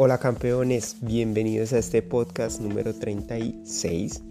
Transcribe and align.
Hola 0.00 0.18
campeones, 0.18 0.98
bienvenidos 1.00 1.72
a 1.72 1.78
este 1.78 2.02
podcast 2.02 2.60
número 2.60 2.94
36. 2.94 4.22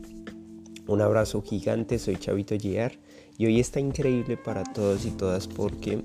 Un 0.88 1.02
abrazo 1.02 1.42
gigante, 1.42 2.00
soy 2.00 2.16
Chavito 2.16 2.56
Giar 2.56 2.94
y 3.38 3.48
hoy 3.48 3.60
está 3.60 3.82
increíble 3.82 4.38
para 4.38 4.64
todos 4.64 5.06
y 5.06 5.12
todas 5.12 5.46
porque, 5.50 6.02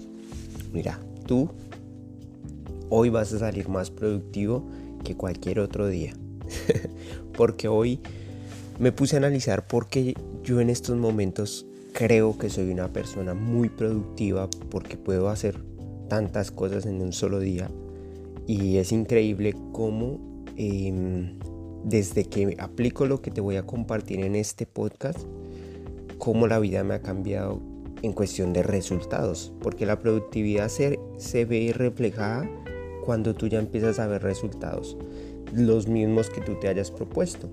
mira, 0.73 0.99
tú 1.29 1.49
hoy 2.91 3.09
vas 3.11 3.33
a 3.35 3.39
salir 3.39 3.69
más 3.69 3.93
productivo 3.93 4.69
que 5.05 5.17
cualquier 5.17 5.61
otro 5.61 5.87
día. 5.87 6.13
porque 7.33 7.69
hoy 7.69 8.01
me 8.81 8.91
puse 8.91 9.15
a 9.15 9.19
analizar 9.19 9.69
por 9.69 9.87
qué 9.87 10.17
yo 10.43 10.61
en 10.61 10.71
estos 10.71 10.97
momentos 10.97 11.67
creo 11.93 12.37
que 12.37 12.51
soy 12.51 12.69
una 12.73 12.89
persona 12.89 13.33
muy 13.33 13.69
productiva 13.69 14.51
porque 14.73 14.97
puedo 14.97 15.29
hacer 15.29 15.63
tantas 16.09 16.51
cosas 16.51 16.85
en 16.85 17.01
un 17.01 17.13
solo 17.13 17.39
día 17.39 17.71
y 18.47 18.77
es 18.79 18.93
increíble 18.93 19.55
cómo 19.73 20.45
em, 20.57 21.39
desde 21.85 22.25
que 22.25 22.57
aplico 22.59 23.07
lo 23.07 23.23
que 23.23 23.31
te 23.31 23.41
voy 23.41 23.57
a 23.57 23.67
compartir 23.67 24.21
en 24.21 24.35
este 24.35 24.67
podcast, 24.67 25.21
cómo 26.19 26.47
la 26.47 26.59
vida 26.59 26.85
me 26.85 26.95
ha 26.95 27.03
cambiado 27.03 27.61
en 28.03 28.13
cuestión 28.13 28.53
de 28.53 28.63
resultados, 28.63 29.53
porque 29.61 29.87
la 29.87 30.01
productividad 30.01 30.69
se, 30.69 30.99
se 31.19 31.45
ve 31.45 31.73
reflejada 31.75 32.49
cuando 33.05 33.35
tú 33.35 33.49
ya 33.49 33.59
empiezas 33.59 33.99
a 33.99 34.07
ver 34.07 34.23
resultados, 34.23 34.97
los 35.53 35.89
mismos 35.89 36.31
que 36.31 36.41
tú 36.41 36.59
te 36.61 36.69
hayas 36.69 36.91
propuesto. 36.91 37.49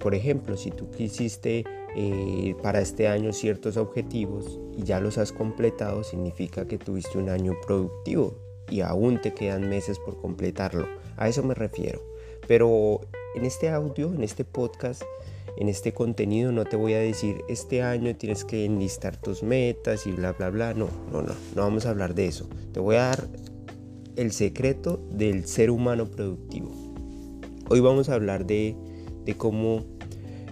Por 0.00 0.14
ejemplo, 0.14 0.56
si 0.56 0.70
tú 0.70 0.90
quisiste 0.90 1.64
eh, 1.96 2.54
para 2.62 2.80
este 2.80 3.08
año 3.08 3.32
ciertos 3.32 3.76
objetivos 3.76 4.60
y 4.76 4.82
ya 4.82 5.00
los 5.00 5.18
has 5.18 5.32
completado, 5.32 6.04
significa 6.04 6.66
que 6.66 6.78
tuviste 6.78 7.18
un 7.18 7.28
año 7.28 7.54
productivo 7.66 8.47
y 8.70 8.80
aún 8.80 9.20
te 9.20 9.34
quedan 9.34 9.68
meses 9.68 9.98
por 9.98 10.20
completarlo. 10.20 10.86
A 11.16 11.28
eso 11.28 11.42
me 11.42 11.54
refiero. 11.54 12.00
Pero 12.46 13.00
en 13.34 13.44
este 13.44 13.68
audio, 13.68 14.12
en 14.14 14.22
este 14.22 14.44
podcast, 14.44 15.02
en 15.56 15.68
este 15.68 15.92
contenido 15.92 16.52
no 16.52 16.64
te 16.64 16.76
voy 16.76 16.94
a 16.94 16.98
decir 16.98 17.42
este 17.48 17.82
año 17.82 18.14
tienes 18.14 18.44
que 18.44 18.64
enlistar 18.64 19.16
tus 19.16 19.42
metas 19.42 20.06
y 20.06 20.12
bla 20.12 20.32
bla 20.32 20.50
bla. 20.50 20.74
No, 20.74 20.88
no, 21.12 21.22
no, 21.22 21.34
no 21.54 21.62
vamos 21.62 21.86
a 21.86 21.90
hablar 21.90 22.14
de 22.14 22.26
eso. 22.26 22.48
Te 22.72 22.80
voy 22.80 22.96
a 22.96 23.08
dar 23.08 23.28
el 24.16 24.32
secreto 24.32 25.00
del 25.10 25.46
ser 25.46 25.70
humano 25.70 26.06
productivo. 26.06 26.70
Hoy 27.68 27.80
vamos 27.80 28.08
a 28.08 28.14
hablar 28.14 28.46
de, 28.46 28.76
de 29.24 29.36
cómo 29.36 29.84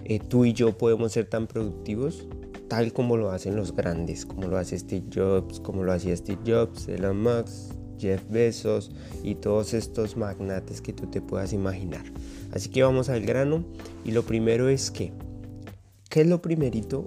eh, 0.05 0.19
tú 0.19 0.45
y 0.45 0.53
yo 0.53 0.77
podemos 0.77 1.13
ser 1.13 1.25
tan 1.25 1.47
productivos 1.47 2.27
tal 2.67 2.93
como 2.93 3.17
lo 3.17 3.31
hacen 3.31 3.55
los 3.55 3.75
grandes, 3.75 4.25
como 4.25 4.47
lo 4.47 4.57
hace 4.57 4.77
Steve 4.77 5.05
Jobs, 5.13 5.59
como 5.59 5.83
lo 5.83 5.93
hacía 5.93 6.15
Steve 6.15 6.41
Jobs, 6.45 6.87
Elon 6.87 7.21
Musk, 7.21 7.73
Jeff 7.99 8.21
Bezos 8.29 8.91
y 9.23 9.35
todos 9.35 9.73
estos 9.73 10.17
magnates 10.17 10.81
que 10.81 10.93
tú 10.93 11.07
te 11.07 11.21
puedas 11.21 11.53
imaginar. 11.53 12.03
Así 12.51 12.69
que 12.69 12.83
vamos 12.83 13.09
al 13.09 13.21
grano 13.21 13.63
y 14.05 14.11
lo 14.11 14.23
primero 14.23 14.69
es 14.69 14.91
que, 14.91 15.11
¿qué 16.09 16.21
es 16.21 16.27
lo 16.27 16.41
primerito 16.41 17.05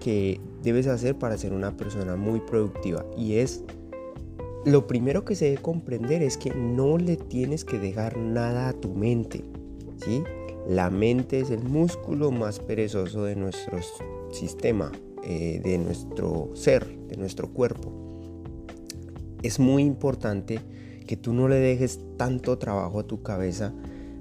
que 0.00 0.40
debes 0.62 0.86
hacer 0.86 1.18
para 1.18 1.36
ser 1.38 1.52
una 1.52 1.76
persona 1.76 2.16
muy 2.16 2.40
productiva? 2.40 3.04
Y 3.16 3.36
es, 3.36 3.62
lo 4.64 4.86
primero 4.86 5.24
que 5.24 5.34
se 5.34 5.46
debe 5.46 5.62
comprender 5.62 6.22
es 6.22 6.36
que 6.36 6.50
no 6.54 6.98
le 6.98 7.16
tienes 7.16 7.64
que 7.64 7.78
dejar 7.78 8.16
nada 8.16 8.68
a 8.68 8.72
tu 8.72 8.94
mente, 8.94 9.44
¿sí? 10.04 10.22
La 10.68 10.90
mente 10.90 11.38
es 11.38 11.50
el 11.50 11.62
músculo 11.62 12.32
más 12.32 12.58
perezoso 12.58 13.22
de 13.24 13.36
nuestro 13.36 13.78
sistema, 14.32 14.90
eh, 15.22 15.60
de 15.62 15.78
nuestro 15.78 16.50
ser, 16.54 16.84
de 17.06 17.16
nuestro 17.16 17.48
cuerpo. 17.52 18.05
Es 19.46 19.60
muy 19.60 19.84
importante 19.84 20.58
que 21.06 21.16
tú 21.16 21.32
no 21.32 21.46
le 21.46 21.54
dejes 21.54 22.00
tanto 22.16 22.58
trabajo 22.58 22.98
a 22.98 23.06
tu 23.06 23.22
cabeza 23.22 23.72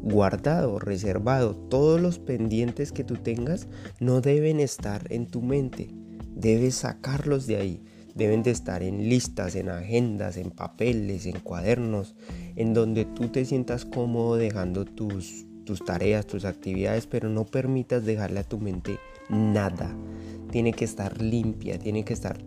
guardado, 0.03 0.77
reservado. 0.77 1.55
Todos 1.55 1.99
los 1.99 2.19
pendientes 2.19 2.91
que 2.91 3.03
tú 3.03 3.15
tengas 3.15 3.67
no 3.99 4.21
deben 4.21 4.59
estar 4.59 5.11
en 5.11 5.25
tu 5.25 5.41
mente. 5.41 5.89
Debes 6.35 6.75
sacarlos 6.75 7.47
de 7.47 7.55
ahí. 7.55 7.83
Deben 8.13 8.43
de 8.43 8.51
estar 8.51 8.83
en 8.83 9.09
listas, 9.09 9.55
en 9.55 9.69
agendas, 9.69 10.37
en 10.37 10.51
papeles, 10.51 11.25
en 11.25 11.39
cuadernos, 11.39 12.13
en 12.55 12.75
donde 12.75 13.05
tú 13.05 13.29
te 13.29 13.45
sientas 13.45 13.83
cómodo 13.83 14.35
dejando 14.35 14.85
tus 14.85 15.47
tus 15.65 15.83
tareas, 15.83 16.27
tus 16.27 16.45
actividades, 16.45 17.07
pero 17.07 17.27
no 17.27 17.45
permitas 17.45 18.05
dejarle 18.05 18.41
a 18.41 18.43
tu 18.43 18.59
mente 18.59 18.99
nada. 19.29 19.91
Tiene 20.51 20.73
que 20.73 20.85
estar 20.85 21.21
limpia, 21.21 21.77
tiene 21.79 22.05
que 22.05 22.13
estar 22.13 22.37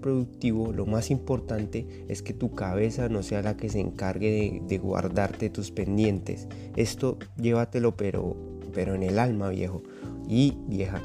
productivo. 0.00 0.72
Lo 0.72 0.86
más 0.86 1.10
importante 1.10 1.86
es 2.08 2.22
que 2.22 2.32
tu 2.32 2.54
cabeza 2.54 3.08
no 3.08 3.22
sea 3.22 3.42
la 3.42 3.56
que 3.56 3.68
se 3.68 3.80
encargue 3.80 4.62
de, 4.66 4.78
guardarte 4.78 5.50
tus 5.50 5.70
pendientes. 5.70 6.46
Esto 6.76 7.18
llévatelo, 7.40 7.96
pero, 7.96 8.36
pero 8.72 8.94
en 8.94 9.02
el 9.02 9.18
alma, 9.18 9.48
viejo. 9.48 9.82
Y 10.28 10.54
vieja, 10.68 11.00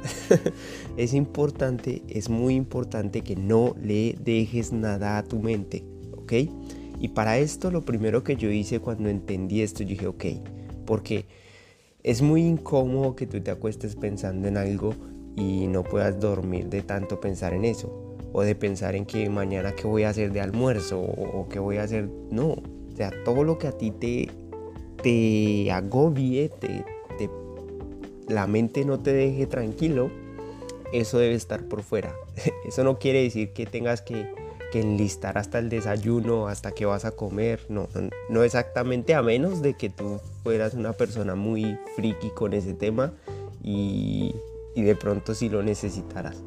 es 0.97 1.13
importante, 1.13 2.01
es 2.09 2.29
muy 2.29 2.56
importante 2.56 3.22
que 3.22 3.35
no 3.35 3.75
le 3.81 4.16
dejes 4.23 4.72
nada 4.72 5.17
a 5.17 5.23
tu 5.23 5.40
mente, 5.40 5.84
¿ok? 6.17 6.34
Y 7.00 7.09
para 7.09 7.38
esto 7.40 7.72
lo 7.72 7.81
primero 7.81 8.23
que 8.23 8.35
yo 8.35 8.51
hice 8.51 8.79
cuando 8.79 9.09
entendí 9.09 9.61
esto, 9.61 9.84
yo 9.84 9.90
dije, 9.90 10.07
ok, 10.07 10.25
porque 10.85 11.25
es 12.03 12.22
muy 12.22 12.41
incómodo 12.41 13.16
que 13.16 13.28
tú 13.28 13.41
te 13.41 13.51
acuestes 13.51 13.95
pensando 13.95 14.47
en 14.47 14.57
algo 14.57 14.94
y 15.35 15.67
no 15.67 15.83
puedas 15.83 16.19
dormir 16.19 16.67
de 16.67 16.81
tanto 16.81 17.19
pensar 17.19 17.53
en 17.53 17.65
eso. 17.65 17.91
O 18.33 18.43
de 18.43 18.55
pensar 18.55 18.95
en 18.95 19.05
que 19.05 19.29
mañana 19.29 19.73
qué 19.73 19.87
voy 19.87 20.03
a 20.03 20.09
hacer 20.09 20.31
de 20.31 20.39
almuerzo 20.39 21.01
o, 21.01 21.47
qué 21.49 21.59
voy 21.59 21.77
a 21.77 21.83
hacer. 21.83 22.09
No. 22.29 22.51
O 22.51 22.95
sea, 22.95 23.11
todo 23.25 23.43
lo 23.43 23.57
que 23.57 23.67
a 23.67 23.71
ti 23.73 23.91
te, 23.91 24.29
te 25.01 25.71
agobie, 25.71 26.49
te, 26.49 26.83
la 28.27 28.47
mente 28.47 28.85
no 28.85 28.99
te 28.99 29.11
deje 29.11 29.47
tranquilo, 29.47 30.09
eso 30.93 31.17
debe 31.19 31.35
estar 31.35 31.65
por 31.65 31.83
fuera. 31.83 32.15
Eso 32.65 32.83
no 32.83 32.97
quiere 32.97 33.21
decir 33.23 33.51
que 33.51 33.65
tengas 33.65 34.01
que 34.01 34.25
que 34.71 34.79
enlistar 34.79 35.37
hasta 35.37 35.59
el 35.59 35.69
desayuno, 35.69 36.47
hasta 36.47 36.71
que 36.71 36.85
vas 36.85 37.05
a 37.05 37.11
comer, 37.11 37.59
no, 37.69 37.87
no 38.29 38.43
exactamente 38.43 39.13
a 39.13 39.21
menos 39.21 39.61
de 39.61 39.75
que 39.75 39.89
tú 39.89 40.19
fueras 40.43 40.73
una 40.73 40.93
persona 40.93 41.35
muy 41.35 41.77
friki 41.95 42.29
con 42.29 42.53
ese 42.53 42.73
tema 42.73 43.13
y, 43.61 44.33
de 44.75 44.95
pronto 44.95 45.33
si 45.35 45.49
lo 45.49 45.63
necesitaras. 45.63 46.37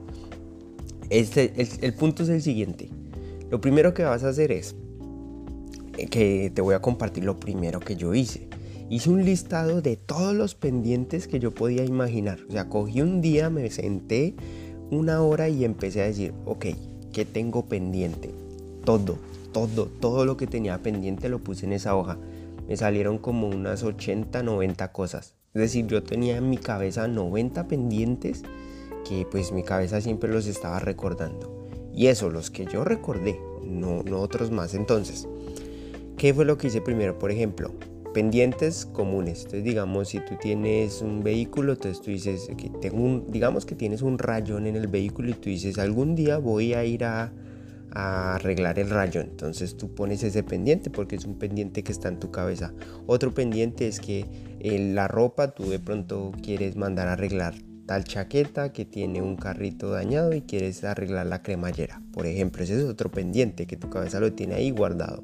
Este, 1.10 1.52
el, 1.56 1.68
el 1.82 1.94
punto 1.94 2.22
es 2.22 2.28
el 2.30 2.42
siguiente, 2.42 2.88
lo 3.50 3.60
primero 3.60 3.92
que 3.92 4.04
vas 4.04 4.24
a 4.24 4.30
hacer 4.30 4.50
es 4.50 4.74
eh, 5.98 6.06
que 6.06 6.50
te 6.54 6.62
voy 6.62 6.74
a 6.74 6.80
compartir 6.80 7.24
lo 7.24 7.38
primero 7.38 7.80
que 7.80 7.96
yo 7.96 8.14
hice. 8.14 8.48
Hice 8.88 9.10
un 9.10 9.24
listado 9.24 9.82
de 9.82 9.96
todos 9.96 10.34
los 10.34 10.54
pendientes 10.54 11.28
que 11.28 11.40
yo 11.40 11.52
podía 11.52 11.84
imaginar. 11.84 12.38
O 12.48 12.52
sea, 12.52 12.68
cogí 12.68 13.00
un 13.00 13.20
día, 13.20 13.48
me 13.50 13.70
senté 13.70 14.34
una 14.90 15.22
hora 15.22 15.48
y 15.48 15.64
empecé 15.64 16.02
a 16.02 16.06
decir, 16.06 16.34
ok, 16.44 16.66
¿Qué 17.14 17.24
tengo 17.24 17.66
pendiente? 17.66 18.34
Todo, 18.84 19.18
todo, 19.52 19.86
todo 19.86 20.24
lo 20.24 20.36
que 20.36 20.48
tenía 20.48 20.82
pendiente 20.82 21.28
lo 21.28 21.38
puse 21.38 21.64
en 21.64 21.72
esa 21.72 21.94
hoja. 21.94 22.18
Me 22.66 22.76
salieron 22.76 23.18
como 23.18 23.46
unas 23.46 23.84
80, 23.84 24.42
90 24.42 24.90
cosas. 24.90 25.36
Es 25.54 25.60
decir, 25.60 25.86
yo 25.86 26.02
tenía 26.02 26.36
en 26.36 26.50
mi 26.50 26.58
cabeza 26.58 27.06
90 27.06 27.68
pendientes 27.68 28.42
que 29.08 29.24
pues 29.30 29.52
mi 29.52 29.62
cabeza 29.62 30.00
siempre 30.00 30.28
los 30.28 30.48
estaba 30.48 30.80
recordando. 30.80 31.68
Y 31.94 32.08
eso, 32.08 32.28
los 32.28 32.50
que 32.50 32.66
yo 32.66 32.82
recordé, 32.82 33.38
no, 33.62 34.02
no 34.02 34.18
otros 34.18 34.50
más. 34.50 34.74
Entonces, 34.74 35.28
¿qué 36.16 36.34
fue 36.34 36.44
lo 36.44 36.58
que 36.58 36.66
hice 36.66 36.80
primero? 36.80 37.20
Por 37.20 37.30
ejemplo, 37.30 37.70
pendientes 38.12 38.84
comunes. 38.84 39.42
Entonces, 39.42 39.62
digamos, 39.62 40.08
si 40.08 40.18
tú 40.18 40.34
tienes 40.40 41.02
un 41.02 41.22
vehículo, 41.22 41.74
entonces 41.74 42.02
tú 42.02 42.10
dices, 42.10 42.48
que 42.56 42.70
tengo 42.80 43.04
un, 43.04 43.30
digamos 43.30 43.64
que 43.64 43.76
tienes 43.76 44.02
un 44.02 44.18
rayón 44.18 44.66
en 44.66 44.74
el 44.74 44.88
vehículo 44.88 45.30
y 45.30 45.34
tú 45.34 45.50
dices, 45.50 45.78
algún 45.78 46.16
día 46.16 46.38
voy 46.38 46.74
a 46.74 46.84
ir 46.84 47.04
a, 47.04 47.32
arreglar 47.96 48.80
el 48.80 48.90
rayón. 48.90 49.28
Entonces 49.30 49.76
tú 49.76 49.94
pones 49.94 50.24
ese 50.24 50.42
pendiente 50.42 50.90
porque 50.90 51.14
es 51.14 51.24
un 51.26 51.38
pendiente 51.38 51.84
que 51.84 51.92
está 51.92 52.08
en 52.08 52.18
tu 52.18 52.32
cabeza. 52.32 52.72
Otro 53.06 53.32
pendiente 53.32 53.86
es 53.86 54.00
que 54.00 54.26
en 54.64 54.94
la 54.94 55.08
ropa 55.08 55.48
tú 55.48 55.68
de 55.68 55.78
pronto 55.78 56.32
quieres 56.42 56.74
mandar 56.74 57.08
a 57.08 57.12
arreglar 57.12 57.54
tal 57.84 58.04
chaqueta 58.04 58.72
que 58.72 58.86
tiene 58.86 59.20
un 59.20 59.36
carrito 59.36 59.90
dañado 59.90 60.32
y 60.32 60.40
quieres 60.40 60.84
arreglar 60.84 61.26
la 61.26 61.42
cremallera. 61.42 62.00
Por 62.12 62.24
ejemplo, 62.26 62.64
ese 62.64 62.78
es 62.78 62.84
otro 62.84 63.10
pendiente 63.10 63.66
que 63.66 63.76
tu 63.76 63.90
cabeza 63.90 64.20
lo 64.20 64.32
tiene 64.32 64.54
ahí 64.54 64.70
guardado. 64.70 65.20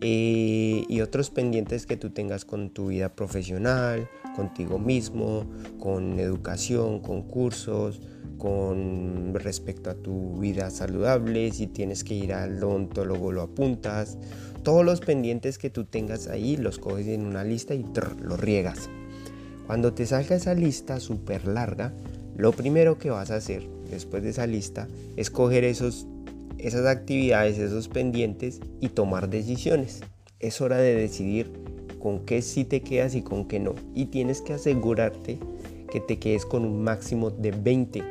Eh, 0.00 0.84
y 0.88 1.00
otros 1.02 1.28
pendientes 1.28 1.84
que 1.84 1.98
tú 1.98 2.10
tengas 2.10 2.46
con 2.46 2.70
tu 2.70 2.86
vida 2.86 3.14
profesional, 3.14 4.08
contigo 4.34 4.78
mismo, 4.78 5.44
con 5.78 6.18
educación, 6.18 7.00
con 7.00 7.22
cursos, 7.22 8.00
con 8.38 9.34
respecto 9.34 9.90
a 9.90 9.94
tu 9.94 10.38
vida 10.38 10.70
saludable, 10.70 11.52
si 11.52 11.66
tienes 11.66 12.04
que 12.04 12.14
ir 12.14 12.32
al 12.32 12.64
odontólogo 12.64 13.32
lo 13.32 13.42
apuntas, 13.42 14.18
todos 14.62 14.84
los 14.84 15.00
pendientes 15.00 15.58
que 15.58 15.70
tú 15.70 15.84
tengas 15.84 16.28
ahí 16.28 16.56
los 16.56 16.78
coges 16.78 17.08
en 17.08 17.26
una 17.26 17.44
lista 17.44 17.74
y 17.74 17.84
los 18.22 18.40
riegas. 18.40 18.88
Cuando 19.66 19.92
te 19.92 20.06
salga 20.06 20.36
esa 20.36 20.54
lista 20.54 21.00
súper 21.00 21.46
larga, 21.46 21.92
lo 22.36 22.52
primero 22.52 22.98
que 22.98 23.10
vas 23.10 23.30
a 23.30 23.36
hacer 23.36 23.66
después 23.90 24.22
de 24.22 24.30
esa 24.30 24.46
lista 24.46 24.88
es 25.16 25.30
coger 25.30 25.64
esos 25.64 26.06
esas 26.62 26.86
actividades, 26.86 27.58
esos 27.58 27.88
pendientes 27.88 28.60
y 28.80 28.90
tomar 28.90 29.28
decisiones. 29.28 30.00
Es 30.38 30.60
hora 30.60 30.76
de 30.76 30.94
decidir 30.94 31.50
con 31.98 32.20
qué 32.20 32.40
sí 32.40 32.64
te 32.64 32.82
quedas 32.82 33.14
y 33.14 33.22
con 33.22 33.46
qué 33.46 33.58
no. 33.58 33.74
Y 33.94 34.06
tienes 34.06 34.40
que 34.40 34.52
asegurarte 34.52 35.38
que 35.90 36.00
te 36.00 36.18
quedes 36.18 36.46
con 36.46 36.64
un 36.64 36.82
máximo 36.82 37.30
de 37.30 37.50
20, 37.50 38.02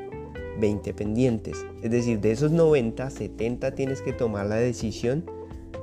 20 0.59 0.93
pendientes. 0.93 1.65
Es 1.81 1.91
decir, 1.91 2.19
de 2.19 2.31
esos 2.31 2.51
90, 2.51 3.09
70 3.09 3.73
tienes 3.73 4.01
que 4.01 4.13
tomar 4.13 4.45
la 4.47 4.57
decisión 4.57 5.23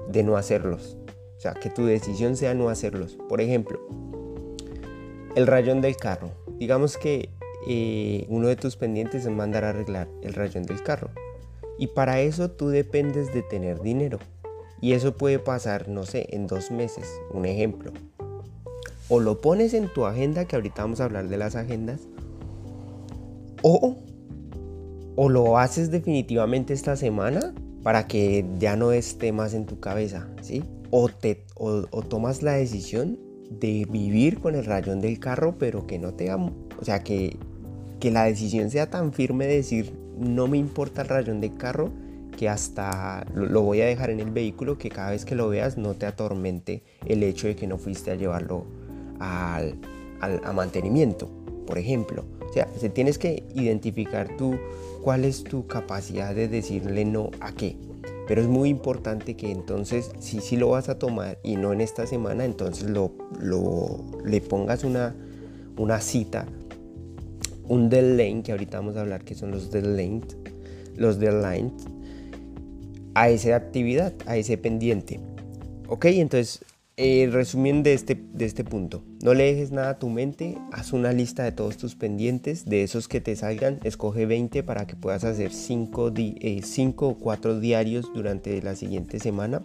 de 0.09 0.23
no 0.23 0.37
hacerlos. 0.37 0.97
O 1.37 1.41
sea, 1.41 1.55
que 1.55 1.71
tu 1.71 1.85
decisión 1.85 2.37
sea 2.37 2.55
no 2.55 2.69
hacerlos. 2.69 3.17
Por 3.29 3.41
ejemplo, 3.41 3.79
el 5.37 5.47
rayón 5.47 5.81
del 5.81 5.97
carro. 5.97 6.33
Digamos 6.59 6.97
que 6.97 7.31
eh, 7.69 8.27
uno 8.29 8.49
de 8.49 8.57
tus 8.57 8.77
pendientes 8.77 9.25
es 9.25 9.31
mandar 9.31 9.65
a 9.65 9.71
arreglar 9.71 10.09
el 10.23 10.35
rayón 10.35 10.65
del 10.65 10.83
carro. 10.83 11.11
Y 11.79 11.89
para 11.89 12.21
eso 12.21 12.51
tú 12.51 12.69
dependes 12.69 13.33
de 13.33 13.43
tener 13.43 13.81
dinero. 13.81 14.19
Y 14.81 14.93
eso 14.93 15.17
puede 15.17 15.39
pasar, 15.39 15.89
no 15.89 16.05
sé, 16.05 16.27
en 16.31 16.47
dos 16.47 16.71
meses. 16.71 17.09
Un 17.31 17.47
ejemplo. 17.47 17.93
O 19.09 19.21
lo 19.21 19.41
pones 19.41 19.75
en 19.75 19.89
tu 19.89 20.07
agenda, 20.07 20.45
que 20.45 20.57
ahorita 20.57 20.83
vamos 20.83 21.01
a 21.01 21.05
hablar 21.05 21.29
de 21.29 21.37
las 21.37 21.55
agendas. 21.55 22.01
O, 23.63 23.97
o 25.15 25.29
lo 25.29 25.59
haces 25.59 25.91
definitivamente 25.91 26.75
esta 26.75 26.97
semana 26.97 27.55
para 27.83 28.07
que 28.07 28.45
ya 28.59 28.77
no 28.77 28.93
esté 28.93 29.33
más 29.33 29.55
en 29.55 29.67
tu 29.67 29.81
cabeza, 29.81 30.29
¿sí? 30.43 30.65
O, 30.91 31.09
te, 31.09 31.45
o, 31.55 31.83
tomas 32.03 32.43
la 32.43 32.53
decisión 32.53 33.19
de 33.51 33.87
vivir 33.91 34.41
con 34.41 34.55
el 34.55 34.65
rayón 34.65 35.01
del 35.01 35.19
carro, 35.19 35.57
pero 35.59 35.87
que 35.87 35.99
no 35.99 36.15
te... 36.15 36.33
O 36.33 36.85
sea, 36.85 37.03
que, 37.03 37.37
que 38.01 38.11
la 38.11 38.25
decisión 38.25 38.71
sea 38.71 38.91
tan 38.91 39.13
firme 39.13 39.47
de 39.47 39.57
decir, 39.57 39.93
no 40.19 40.49
me 40.49 40.59
importa 40.59 41.03
el 41.03 41.09
rayón 41.09 41.41
del 41.41 41.57
carro, 41.57 41.91
que 42.39 42.49
hasta 42.49 43.27
lo, 43.35 43.63
voy 43.63 43.81
a 43.81 43.87
dejar 43.87 44.11
en 44.11 44.21
el 44.21 44.31
vehículo, 44.31 44.79
que 44.79 44.91
cada 44.91 45.11
vez 45.11 45.25
que 45.25 45.35
lo 45.35 45.49
veas 45.49 45.77
no 45.77 45.95
te 45.95 46.07
atormente 46.07 46.85
el 47.05 47.23
hecho 47.25 47.49
de 47.49 47.57
que 47.57 47.67
no 47.67 47.79
fuiste 47.79 48.13
a 48.13 48.15
llevarlo 48.15 48.65
al, 49.19 49.75
a 50.21 50.53
mantenimiento, 50.53 51.29
por 51.67 51.79
ejemplo. 51.79 52.25
O 52.49 52.53
sea, 52.53 52.69
se 52.79 52.89
tienes 52.89 53.19
que 53.19 53.45
identificar 53.55 54.37
tú 54.37 54.57
cuál 55.03 55.25
es 55.25 55.45
tu 55.45 55.67
capacidad 55.67 56.35
de 56.35 56.49
decirle 56.49 57.05
no 57.05 57.31
a 57.41 57.53
qué. 57.53 57.77
Pero 58.27 58.43
es 58.43 58.47
muy 58.47 58.69
importante 58.69 59.37
que 59.37 59.51
entonces, 59.51 60.11
si 60.19 60.41
sí 60.41 60.57
lo 60.57 60.69
vas 60.71 60.89
a 60.89 60.99
tomar 60.99 61.39
y 61.43 61.57
no 61.57 61.73
en 61.73 61.81
esta 61.81 62.07
semana, 62.07 62.45
entonces 62.45 62.89
lo, 62.89 63.13
lo, 63.41 64.05
le 64.25 64.41
pongas 64.43 64.85
una, 64.85 65.15
una 65.79 66.01
cita, 66.01 66.47
un 67.69 67.89
deadline, 67.89 68.43
que 68.43 68.53
ahorita 68.53 68.79
vamos 68.79 68.97
a 68.97 69.01
hablar 69.01 69.25
que 69.25 69.35
son 69.35 69.51
los 69.51 69.71
deadlines, 69.71 70.37
los 70.97 71.19
deadlines, 71.19 71.73
a 73.15 73.31
esa 73.31 73.57
actividad, 73.57 74.13
a 74.27 74.37
ese 74.37 74.59
pendiente. 74.59 75.21
Ok, 75.89 76.05
entonces, 76.07 76.61
eh, 77.01 77.29
resumiendo 77.31 77.85
de 77.85 77.95
este, 77.95 78.21
de 78.33 78.45
este 78.45 78.65
punto, 78.65 79.05
no 79.23 79.33
le 79.33 79.45
dejes 79.45 79.71
nada 79.71 79.91
a 79.91 79.99
tu 80.01 80.09
mente, 80.09 80.59
haz 80.73 80.93
una 80.93 81.13
lista 81.13 81.45
de 81.45 81.53
todos 81.53 81.77
tus 81.77 81.95
pendientes, 81.95 82.65
de 82.65 82.83
esos 82.83 83.07
que 83.07 83.21
te 83.21 83.37
salgan, 83.37 83.79
escoge 83.85 84.27
20 84.27 84.65
para 84.65 84.89
que 84.89 84.97
puedas 84.97 85.23
hacer 85.23 85.53
5 85.53 86.13
eh, 86.17 86.95
o 86.97 87.15
4 87.15 87.61
diarios 87.61 88.13
durante 88.13 88.61
la 88.63 88.75
siguiente 88.75 89.21
semana. 89.21 89.63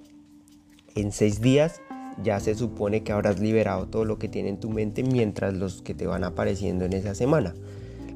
En 0.93 1.11
6 1.11 1.41
días 1.41 1.81
ya 2.21 2.39
se 2.39 2.53
supone 2.53 3.01
que 3.01 3.13
habrás 3.13 3.39
liberado 3.39 3.87
todo 3.87 4.05
lo 4.05 4.19
que 4.19 4.29
tiene 4.29 4.49
en 4.49 4.59
tu 4.59 4.69
mente 4.69 5.01
mientras 5.01 5.55
los 5.55 5.81
que 5.81 5.95
te 5.95 6.05
van 6.05 6.23
apareciendo 6.23 6.85
en 6.85 6.93
esa 6.93 7.15
semana. 7.15 7.55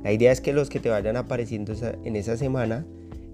La 0.03 0.11
idea 0.11 0.31
es 0.31 0.41
que 0.41 0.53
los 0.53 0.69
que 0.69 0.79
te 0.79 0.89
vayan 0.89 1.17
apareciendo 1.17 1.73
en 2.03 2.15
esa 2.15 2.37
semana 2.37 2.85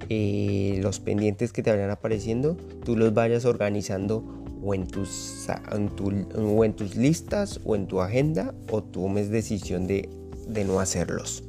eh, 0.08 0.80
los 0.82 1.02
pendientes 1.02 1.52
que 1.52 1.62
te 1.62 1.72
vayan 1.72 1.90
apareciendo, 1.90 2.56
tú 2.86 2.96
los 2.96 3.14
vayas 3.14 3.44
organizando 3.44 4.43
o 4.64 4.74
en, 4.74 4.88
tus, 4.88 5.48
en 5.72 6.74
tus 6.74 6.96
listas 6.96 7.60
o 7.66 7.76
en 7.76 7.88
tu 7.88 8.02
agenda 8.02 8.54
o 8.72 8.82
tomes 8.82 9.30
decisión 9.30 9.88
de, 9.88 10.10
de 10.48 10.64
no 10.64 10.80
hacerlos. 10.80 11.44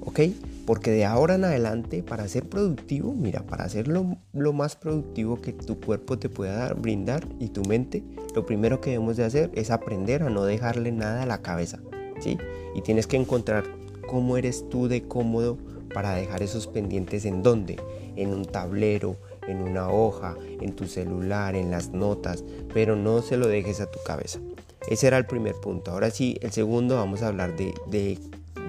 ¿Ok? 0.00 0.20
Porque 0.66 0.90
de 0.90 1.04
ahora 1.04 1.34
en 1.34 1.44
adelante, 1.44 2.02
para 2.02 2.28
ser 2.28 2.48
productivo, 2.48 3.12
mira, 3.12 3.42
para 3.42 3.68
ser 3.68 3.88
lo, 3.88 4.16
lo, 4.32 4.52
más 4.52 4.76
productivo 4.76 5.40
que 5.40 5.52
tu 5.52 5.80
cuerpo 5.80 6.18
te 6.18 6.28
pueda 6.28 6.54
dar, 6.54 6.76
brindar 6.76 7.26
y 7.38 7.48
tu 7.48 7.62
mente, 7.64 8.02
lo 8.34 8.46
primero 8.46 8.80
que 8.80 8.90
debemos 8.90 9.16
de 9.16 9.24
hacer 9.24 9.50
es 9.54 9.70
aprender 9.70 10.22
a 10.22 10.30
no 10.30 10.44
dejarle 10.44 10.92
nada 10.92 11.22
a 11.22 11.26
la 11.26 11.42
cabeza, 11.42 11.80
¿sí? 12.20 12.38
Y 12.74 12.82
tienes 12.82 13.06
que 13.06 13.16
encontrar 13.16 13.64
cómo 14.08 14.36
eres 14.36 14.68
tú 14.68 14.86
de 14.86 15.02
cómodo 15.02 15.58
para 15.92 16.14
dejar 16.14 16.42
esos 16.42 16.66
pendientes 16.66 17.24
en 17.24 17.42
dónde, 17.42 17.76
en 18.16 18.32
un 18.32 18.44
tablero, 18.44 19.16
en 19.46 19.62
una 19.62 19.90
hoja, 19.90 20.36
en 20.60 20.74
tu 20.74 20.86
celular, 20.86 21.54
en 21.54 21.70
las 21.70 21.90
notas, 21.90 22.44
pero 22.72 22.96
no 22.96 23.22
se 23.22 23.36
lo 23.36 23.48
dejes 23.48 23.80
a 23.80 23.90
tu 23.90 23.98
cabeza. 24.02 24.40
Ese 24.88 25.06
era 25.06 25.18
el 25.18 25.26
primer 25.26 25.54
punto. 25.54 25.90
Ahora 25.90 26.10
sí, 26.10 26.38
el 26.40 26.52
segundo 26.52 26.96
vamos 26.96 27.22
a 27.22 27.28
hablar 27.28 27.56
de, 27.56 27.74
de, 27.88 28.18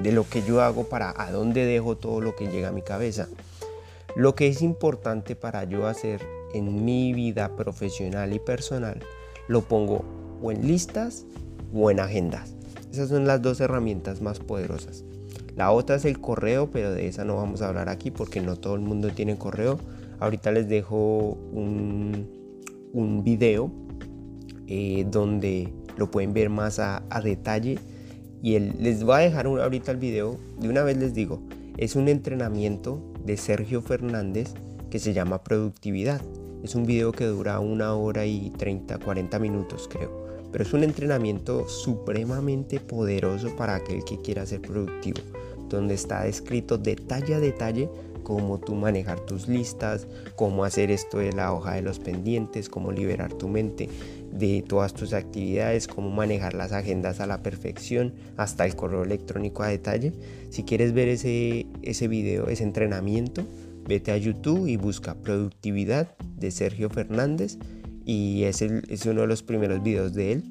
de 0.02 0.12
lo 0.12 0.28
que 0.28 0.42
yo 0.44 0.62
hago 0.62 0.86
para 0.86 1.14
a 1.16 1.32
dónde 1.32 1.66
dejo 1.66 1.98
todo 1.98 2.22
lo 2.22 2.36
que 2.36 2.48
llega 2.48 2.70
a 2.70 2.74
mi 2.74 2.82
cabeza. 2.82 3.28
Lo 4.16 4.36
que 4.36 4.48
es 4.48 4.62
importante 4.62 5.36
para 5.36 5.64
yo 5.64 5.88
hacer 5.88 6.22
en 6.54 6.84
mi 6.84 7.14
vida 7.14 7.56
profesional 7.56 8.34
y 8.34 8.40
personal, 8.40 9.00
lo 9.48 9.62
pongo 9.62 10.04
o 10.42 10.52
en 10.52 10.68
listas 10.68 11.26
o 11.74 11.90
en 11.92 12.00
agendas. 12.00 12.54
Esas 12.92 13.10
son 13.10 13.26
las 13.26 13.42
dos 13.42 13.62
herramientas 13.62 14.22
más 14.22 14.40
poderosas. 14.40 15.06
La 15.56 15.72
otra 15.72 15.96
es 15.96 16.06
el 16.06 16.20
correo, 16.20 16.70
pero 16.72 16.92
de 16.92 17.08
esa 17.08 17.24
no 17.24 17.36
vamos 17.38 17.62
a 17.62 17.70
hablar 17.70 17.90
aquí 17.90 18.12
porque 18.12 18.42
no 18.42 18.58
todo 18.58 18.76
el 18.76 18.82
mundo 18.82 19.10
tiene 19.10 19.38
correo. 19.38 19.80
Ahorita 20.22 20.52
les 20.52 20.70
dejo 20.70 21.38
un, 21.52 22.30
un 22.94 23.24
video 23.24 23.72
eh, 24.68 25.06
donde 25.10 25.74
lo 25.98 26.10
pueden 26.10 26.32
ver 26.34 26.50
más 26.50 26.80
a, 26.80 27.04
detalle. 27.24 27.80
Y 28.42 28.58
les 28.60 29.04
voy 29.04 29.16
a 29.16 29.18
dejar 29.20 29.48
ahorita 29.48 29.92
el 29.92 29.98
video. 29.98 30.38
De 30.60 30.70
una 30.70 30.84
vez 30.84 30.98
les 30.98 31.14
digo, 31.14 31.42
es 31.78 31.96
un 31.96 32.08
entrenamiento 32.08 33.02
de 33.26 33.36
Sergio 33.36 33.82
Fernández 33.82 34.54
que 34.90 35.00
se 35.00 35.14
llama 35.14 35.44
Productividad. 35.44 36.22
Es 36.64 36.76
un 36.76 36.86
video 36.86 37.12
que 37.12 37.26
dura 37.26 37.60
una 37.60 37.96
hora 37.96 38.26
y 38.26 38.52
30, 38.52 39.00
40 39.00 39.40
minutos 39.40 39.90
creo. 39.92 40.26
Pero 40.52 40.64
es 40.64 40.72
un 40.74 40.84
entrenamiento 40.84 41.68
supremamente 41.68 42.80
poderoso 42.80 43.56
para 43.56 43.76
aquel 43.76 44.04
que 44.04 44.22
quiera 44.22 44.46
ser 44.46 44.62
productivo. 44.62 45.20
Donde 45.68 45.96
está 45.96 46.24
descrito 46.24 46.78
detalle 46.78 47.36
a 47.36 47.40
detalle 47.40 47.90
cómo 48.24 48.60
tú 48.60 48.76
manejar 48.76 49.20
tus 49.22 49.48
listas, 49.48 50.08
cómo 50.36 50.64
hacer 50.64 50.92
esto 50.92 51.20
de 51.20 51.32
la 51.32 51.54
hoja 51.54 51.74
de 51.74 51.82
los 51.82 52.00
pendientes, 52.00 52.70
cómo 52.70 52.92
liberar 52.92 53.34
tu 53.34 53.48
mente 53.48 53.90
de 54.32 54.64
todas 54.68 54.94
tus 54.94 55.14
actividades, 55.14 55.88
cómo 55.88 56.10
manejar 56.10 56.54
las 56.54 56.72
agendas 56.72 57.20
a 57.20 57.28
la 57.28 57.44
perfección, 57.44 58.14
hasta 58.38 58.66
el 58.66 58.76
correo 58.76 59.04
electrónico 59.04 59.64
a 59.64 59.68
detalle. 59.68 60.14
Si 60.50 60.64
quieres 60.64 60.94
ver 60.94 61.10
ese, 61.10 61.68
ese 61.82 62.08
video, 62.08 62.48
ese 62.48 62.64
entrenamiento, 62.64 63.46
vete 63.88 64.12
a 64.12 64.18
YouTube 64.18 64.68
y 64.68 64.78
busca 64.78 65.16
productividad 65.16 66.16
de 66.38 66.52
Sergio 66.52 66.90
Fernández 66.90 67.58
y 68.06 68.44
es, 68.44 68.62
es 68.62 69.06
uno 69.06 69.22
de 69.22 69.28
los 69.28 69.44
primeros 69.44 69.84
videos 69.84 70.14
de 70.14 70.32
él 70.34 70.44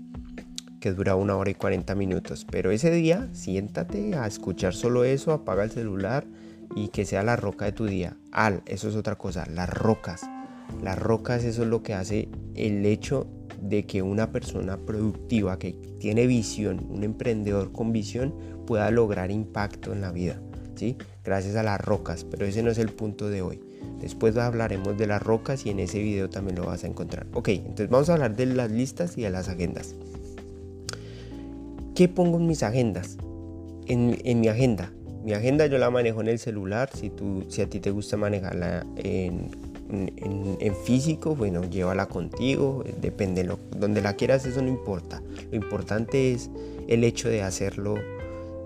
que 0.81 0.93
dura 0.93 1.15
una 1.15 1.37
hora 1.37 1.51
y 1.51 1.55
40 1.55 1.95
minutos. 1.95 2.47
Pero 2.51 2.71
ese 2.71 2.91
día 2.91 3.29
siéntate 3.33 4.17
a 4.17 4.27
escuchar 4.27 4.75
solo 4.75 5.05
eso, 5.05 5.33
apaga 5.33 5.63
el 5.63 5.71
celular, 5.71 6.27
y 6.75 6.89
que 6.89 7.05
sea 7.05 7.23
la 7.23 7.37
roca 7.37 7.65
de 7.65 7.73
tu 7.73 7.87
día. 7.87 8.17
Al, 8.33 8.63
eso 8.67 8.89
es 8.89 8.97
otra 8.97 9.17
cosa, 9.17 9.47
las 9.47 9.69
rocas. 9.69 10.23
Las 10.83 10.99
rocas, 10.99 11.45
eso 11.45 11.63
es 11.63 11.69
lo 11.69 11.83
que 11.83 11.95
hace 11.95 12.29
el 12.55 12.87
hecho 12.87 13.27
de 13.61 13.85
que 13.85 14.03
una 14.03 14.33
persona 14.33 14.79
productiva 14.79 15.59
que 15.59 15.73
tiene 15.99 16.27
visión, 16.27 16.87
un 16.89 17.05
emprendedor 17.05 17.73
con 17.73 17.93
visión, 17.93 18.35
pueda 18.67 18.91
lograr 18.91 19.31
impacto 19.31 19.93
en 19.93 20.01
la 20.01 20.13
vida. 20.13 20.41
¿sí? 20.77 20.97
Gracias 21.25 21.57
a 21.57 21.63
las 21.63 21.81
rocas, 21.81 22.25
pero 22.25 22.47
ese 22.47 22.63
no 22.63 22.71
es 22.71 22.79
el 22.79 22.91
punto 22.91 23.29
de 23.29 23.43
hoy. 23.43 23.61
Después 24.01 24.37
hablaremos 24.37 24.97
de 24.97 25.07
las 25.07 25.23
rocas 25.23 25.67
y 25.67 25.71
en 25.71 25.81
ese 25.81 25.99
video 25.99 26.31
también 26.31 26.57
lo 26.57 26.67
vas 26.67 26.85
a 26.85 26.87
encontrar. 26.87 27.27
Ok, 27.35 27.49
entonces 27.49 27.91
vamos 27.91 28.09
a 28.09 28.15
hablar 28.15 28.37
de 28.37 28.47
las 28.47 28.71
listas 28.71 29.19
y 29.19 29.23
de 29.23 29.31
las 29.31 29.49
agendas. 29.49 29.95
¿Qué 31.95 32.09
pongo 32.09 32.39
en 32.39 32.47
mis 32.47 32.63
agendas? 32.63 33.19
En, 33.87 34.17
en 34.25 34.41
mi 34.41 34.49
agenda 34.49 34.93
mi 35.23 35.33
agenda 35.35 35.67
yo 35.67 35.79
la 35.79 35.91
manejo 35.91 36.21
en 36.21 36.29
el 36.29 36.39
celular, 36.39 36.91
si, 36.95 37.11
tú, 37.11 37.45
si 37.49 37.63
a 37.63 37.69
ti 37.69 37.81
te 37.81 37.91
gusta 37.91 38.17
manejarla 38.17 38.87
en, 38.97 39.51
en, 39.91 40.75
físico, 40.85 41.35
bueno, 41.35 41.65
llévala 41.65 42.07
contigo, 42.07 42.85
depende, 43.01 43.49
donde 43.77 44.01
la 44.01 44.15
quieras 44.15 44.47
eso 44.47 44.63
no 44.63 44.69
importa. 44.69 45.23
Lo 45.51 45.57
importante 45.57 46.33
es 46.33 46.51
el 46.89 47.05
hecho 47.05 47.29
de 47.29 47.43
hacerlo 47.43 47.97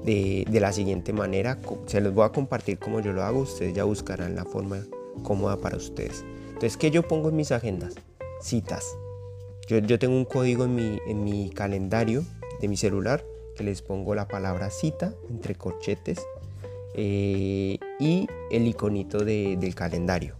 de, 0.05 0.47
la 0.61 0.73
siguiente 0.73 1.13
manera. 1.13 1.59
Se 1.87 2.01
los 2.01 2.15
voy 2.15 2.25
a 2.25 2.31
compartir 2.31 2.79
como 2.79 3.01
yo 3.01 3.13
lo 3.13 3.23
hago, 3.23 3.41
ustedes 3.41 3.75
ya 3.75 3.85
buscarán 3.85 4.37
la 4.37 4.45
forma 4.45 4.85
cómoda 5.23 5.57
para 5.57 5.77
ustedes. 5.77 6.25
Entonces, 6.49 6.77
¿qué 6.77 6.91
yo 6.91 7.03
pongo 7.03 7.31
en 7.31 7.37
mis 7.37 7.53
agendas? 7.53 7.95
Citas. 8.41 8.97
Yo, 9.67 9.79
yo 9.79 9.99
tengo 9.99 10.15
un 10.15 10.27
código 10.27 10.65
en 10.65 10.75
mi, 10.75 10.99
en 11.07 11.25
mi 11.25 11.51
calendario 11.51 12.23
de 12.61 12.69
mi 12.69 12.77
celular 12.77 13.25
que 13.57 13.65
les 13.65 13.83
pongo 13.83 14.15
la 14.15 14.29
palabra 14.29 14.71
cita 14.71 15.15
entre 15.31 15.55
corchetes 15.55 16.21
eh, 16.95 17.79
y 17.99 18.27
el 18.51 18.67
iconito 18.67 19.25
del 19.25 19.75
calendario. 19.75 20.37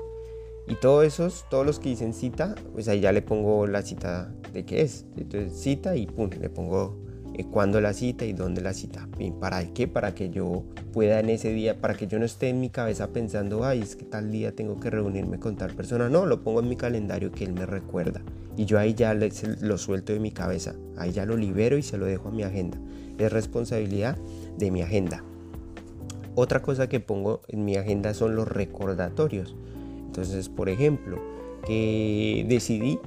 Y 0.67 0.77
todos 0.77 1.05
esos, 1.05 1.45
todos 1.51 1.67
los 1.67 1.79
que 1.79 1.91
dicen 1.91 2.15
cita, 2.15 2.55
pues 2.73 2.89
ahí 2.89 3.01
ya 3.01 3.13
le 3.13 3.21
pongo 3.21 3.67
la 3.67 3.83
cita 3.83 4.33
de 4.53 4.65
qué 4.65 4.81
es. 4.81 5.05
Entonces 5.17 5.53
cita 5.61 5.95
y 5.97 6.07
pum, 6.07 6.31
le 6.41 6.49
pongo 6.49 6.97
eh, 7.35 7.45
cuándo 7.51 7.81
la 7.81 7.93
cita 7.93 8.25
y 8.25 8.33
dónde 8.33 8.63
la 8.63 8.73
cita. 8.73 9.07
¿Para 9.41 9.63
qué? 9.75 9.89
Para 9.89 10.15
que 10.15 10.31
yo 10.31 10.65
pueda 10.93 11.21
en 11.21 11.29
ese 11.29 11.53
día, 11.53 11.81
para 11.81 11.95
que 11.95 12.07
yo 12.07 12.19
no 12.19 12.25
esté 12.25 12.49
en 12.49 12.61
mi 12.61 12.71
cabeza 12.71 13.09
pensando, 13.09 13.65
ay, 13.65 13.83
es 13.83 13.95
que 13.95 14.05
tal 14.05 14.31
día 14.31 14.55
tengo 14.55 14.81
que 14.81 14.89
reunirme 14.89 15.39
con 15.39 15.57
tal 15.57 15.75
persona. 15.75 16.09
No, 16.09 16.25
lo 16.25 16.43
pongo 16.43 16.61
en 16.61 16.69
mi 16.69 16.77
calendario 16.77 17.31
que 17.31 17.45
él 17.45 17.53
me 17.53 17.67
recuerda. 17.67 18.23
Y 18.57 18.65
yo 18.65 18.79
ahí 18.79 18.95
ya 18.95 19.13
lo 19.15 19.79
suelto 19.79 20.15
de 20.15 20.21
mi 20.21 20.31
cabeza. 20.31 20.75
Ahí 20.97 21.13
ya 21.13 21.27
lo 21.27 21.37
libero 21.37 21.77
y 21.77 21.83
se 21.83 21.99
lo 21.99 22.07
dejo 22.07 22.29
a 22.29 22.33
mi 22.33 22.43
agenda. 22.43 22.79
Es 23.19 23.33
responsabilidad 23.33 24.17
de 24.57 24.71
mi 24.71 24.81
agenda. 24.81 25.25
Otra 26.35 26.63
cosa 26.63 26.89
que 26.89 27.01
pongo 27.01 27.43
en 27.49 27.65
mi 27.65 27.77
agenda 27.77 28.15
son 28.15 28.37
los 28.37 28.49
recordatorios. 28.49 29.55
Entonces, 30.07 30.49
por 30.49 30.69
ejemplo, 30.69 31.19
que 31.67 32.45
decidí, 32.49 32.99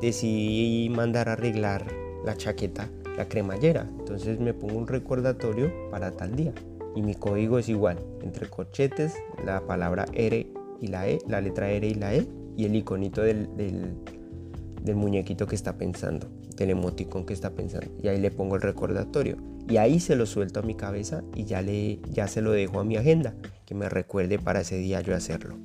decidí 0.00 0.90
mandar 0.90 1.28
a 1.28 1.32
arreglar 1.32 1.86
la 2.24 2.36
chaqueta 2.36 2.88
la 3.16 3.28
cremallera. 3.28 3.86
Entonces 3.98 4.40
me 4.40 4.54
pongo 4.54 4.78
un 4.78 4.86
recordatorio 4.86 5.72
para 5.90 6.12
tal 6.12 6.36
día. 6.36 6.52
Y 6.94 7.02
mi 7.02 7.14
código 7.14 7.58
es 7.58 7.68
igual, 7.68 7.98
entre 8.22 8.48
corchetes, 8.48 9.14
la 9.44 9.66
palabra 9.66 10.06
R 10.12 10.46
y 10.80 10.86
la 10.86 11.08
E, 11.08 11.18
la 11.26 11.40
letra 11.40 11.68
R 11.70 11.86
y 11.86 11.94
la 11.94 12.14
E, 12.14 12.26
y 12.56 12.66
el 12.66 12.76
iconito 12.76 13.22
del, 13.22 13.48
del, 13.56 14.94
muñequito 14.94 15.46
que 15.46 15.56
está 15.56 15.76
pensando, 15.76 16.28
del 16.56 16.70
emoticón 16.70 17.24
que 17.24 17.32
está 17.32 17.50
pensando. 17.50 17.90
Y 18.02 18.08
ahí 18.08 18.20
le 18.20 18.30
pongo 18.30 18.56
el 18.56 18.62
recordatorio. 18.62 19.36
Y 19.68 19.78
ahí 19.78 20.00
se 20.00 20.16
lo 20.16 20.26
suelto 20.26 20.60
a 20.60 20.62
mi 20.62 20.74
cabeza 20.74 21.24
y 21.34 21.44
ya, 21.44 21.62
le, 21.62 22.00
ya 22.10 22.28
se 22.28 22.42
lo 22.42 22.52
dejo 22.52 22.80
a 22.80 22.84
mi 22.84 22.96
agenda, 22.96 23.34
que 23.64 23.74
me 23.74 23.88
recuerde 23.88 24.38
para 24.38 24.60
ese 24.60 24.76
día 24.76 25.00
yo 25.00 25.14
hacerlo. 25.14 25.56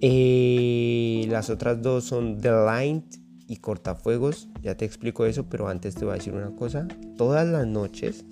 Eh, 0.00 1.26
las 1.28 1.50
otras 1.50 1.82
dos 1.82 2.04
son 2.04 2.40
The 2.40 2.50
Line 2.50 3.04
y 3.48 3.56
cortafuegos, 3.56 4.48
ya 4.62 4.76
te 4.76 4.84
explico 4.84 5.26
eso, 5.26 5.46
pero 5.48 5.68
antes 5.68 5.94
te 5.94 6.04
voy 6.04 6.12
a 6.12 6.16
decir 6.16 6.34
una 6.34 6.54
cosa. 6.56 6.88
Todas 7.16 7.46
las 7.46 7.66
noches 7.66 8.24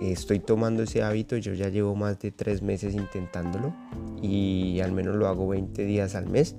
estoy 0.00 0.40
tomando 0.40 0.82
ese 0.82 1.02
hábito, 1.02 1.36
yo 1.36 1.54
ya 1.54 1.68
llevo 1.68 1.94
más 1.96 2.18
de 2.20 2.30
tres 2.30 2.62
meses 2.62 2.94
intentándolo 2.94 3.74
y 4.22 4.80
al 4.80 4.92
menos 4.92 5.16
lo 5.16 5.26
hago 5.26 5.48
20 5.48 5.84
días 5.84 6.14
al 6.14 6.28
mes. 6.28 6.56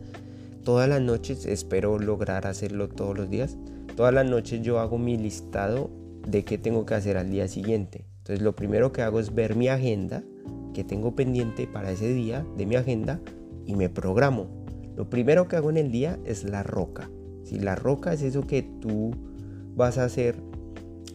Todas 0.63 0.89
las 0.89 1.01
noches 1.01 1.45
espero 1.45 1.99
lograr 1.99 2.47
hacerlo 2.47 2.89
todos 2.89 3.17
los 3.17 3.29
días. 3.29 3.57
Todas 3.99 4.13
las 4.13 4.25
noches 4.25 4.61
yo 4.61 4.79
hago 4.79 4.97
mi 4.97 5.17
listado 5.17 5.89
de 6.25 6.45
qué 6.45 6.57
tengo 6.57 6.85
que 6.85 6.93
hacer 6.93 7.17
al 7.17 7.29
día 7.31 7.49
siguiente. 7.49 8.05
Entonces 8.19 8.41
lo 8.41 8.55
primero 8.55 8.93
que 8.93 9.01
hago 9.01 9.19
es 9.19 9.35
ver 9.35 9.57
mi 9.57 9.67
agenda, 9.67 10.23
que 10.73 10.85
tengo 10.85 11.17
pendiente 11.17 11.67
para 11.67 11.91
ese 11.91 12.07
día 12.13 12.45
de 12.55 12.65
mi 12.65 12.77
agenda 12.77 13.19
y 13.65 13.75
me 13.75 13.89
programo. 13.89 14.47
Lo 14.95 15.09
primero 15.09 15.49
que 15.49 15.57
hago 15.57 15.69
en 15.69 15.75
el 15.75 15.91
día 15.91 16.17
es 16.23 16.45
la 16.45 16.63
roca. 16.63 17.11
Si 17.43 17.59
la 17.59 17.75
roca 17.75 18.13
es 18.13 18.21
eso 18.21 18.47
que 18.47 18.61
tú 18.61 19.11
vas 19.75 19.97
a 19.97 20.05
hacer, 20.05 20.37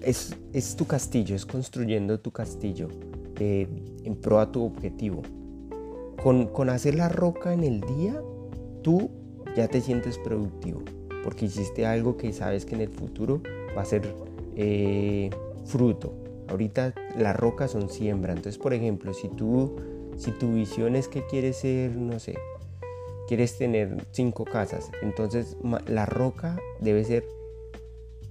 es, 0.02 0.36
es 0.52 0.76
tu 0.76 0.84
castillo, 0.84 1.34
es 1.34 1.46
construyendo 1.46 2.20
tu 2.20 2.32
castillo 2.32 2.88
eh, 3.40 3.66
en 4.04 4.14
pro 4.14 4.40
a 4.40 4.52
tu 4.52 4.62
objetivo. 4.62 5.22
Con, 6.22 6.48
con 6.48 6.68
hacer 6.68 6.96
la 6.96 7.08
roca 7.08 7.54
en 7.54 7.64
el 7.64 7.80
día, 7.80 8.20
tú 8.82 9.10
ya 9.56 9.68
te 9.68 9.80
sientes 9.80 10.18
productivo, 10.18 10.82
porque 11.24 11.46
hiciste 11.46 11.86
algo 11.86 12.18
que 12.18 12.32
sabes 12.34 12.66
que 12.66 12.74
en 12.74 12.82
el 12.82 12.90
futuro 12.90 13.40
va 13.76 13.82
a 13.82 13.84
ser 13.86 14.02
eh, 14.56 15.30
fruto. 15.64 16.12
Ahorita 16.48 16.94
las 17.16 17.34
rocas 17.34 17.70
son 17.70 17.88
siembra. 17.88 18.34
Entonces, 18.34 18.58
por 18.58 18.74
ejemplo, 18.74 19.14
si 19.14 19.28
tú, 19.28 19.74
si 20.18 20.30
tu 20.32 20.52
visión 20.52 20.94
es 20.94 21.08
que 21.08 21.26
quieres 21.26 21.56
ser, 21.56 21.96
no 21.96 22.20
sé, 22.20 22.34
quieres 23.26 23.56
tener 23.56 24.06
cinco 24.12 24.44
casas. 24.44 24.90
Entonces 25.00 25.56
la 25.86 26.04
roca 26.04 26.60
debe 26.80 27.02
ser 27.04 27.24